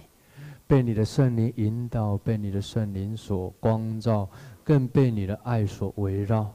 [0.70, 4.30] 被你的圣灵引导，被你的圣灵所光照，
[4.64, 6.48] 更被你的爱所围绕。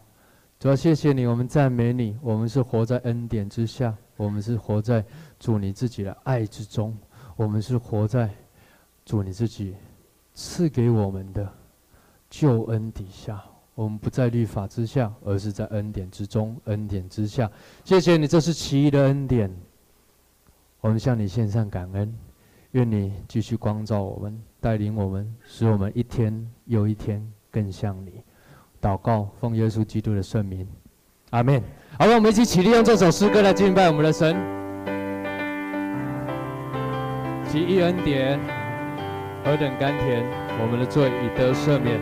[0.61, 2.17] 主要谢谢你，我们赞美你。
[2.23, 5.05] 我们是活在恩典之下，我们是活在
[5.41, 6.97] 主你自己的爱之中，
[7.35, 8.31] 我们是活在
[9.05, 9.75] 主你自己
[10.33, 11.53] 赐给我们的
[12.31, 13.43] 救恩底下。
[13.75, 17.51] 我们不在律法之下，而是在恩典之中，恩典之下。
[17.83, 19.53] 谢谢你，这是奇异的恩典。
[20.81, 22.17] 我们向你献上感恩。
[22.75, 28.21] 愿你继续光照我们，带领我们，使我们一天又一天更像你。
[28.83, 30.67] 祷告，奉耶稣基督的圣名，
[31.31, 31.63] 阿门。
[31.97, 34.35] 好了，我们一起起立，用这首诗歌来敬拜我们的神。
[37.47, 38.41] 及一恩典，
[39.45, 40.25] 何等甘甜，
[40.61, 42.01] 我们的罪已得赦免。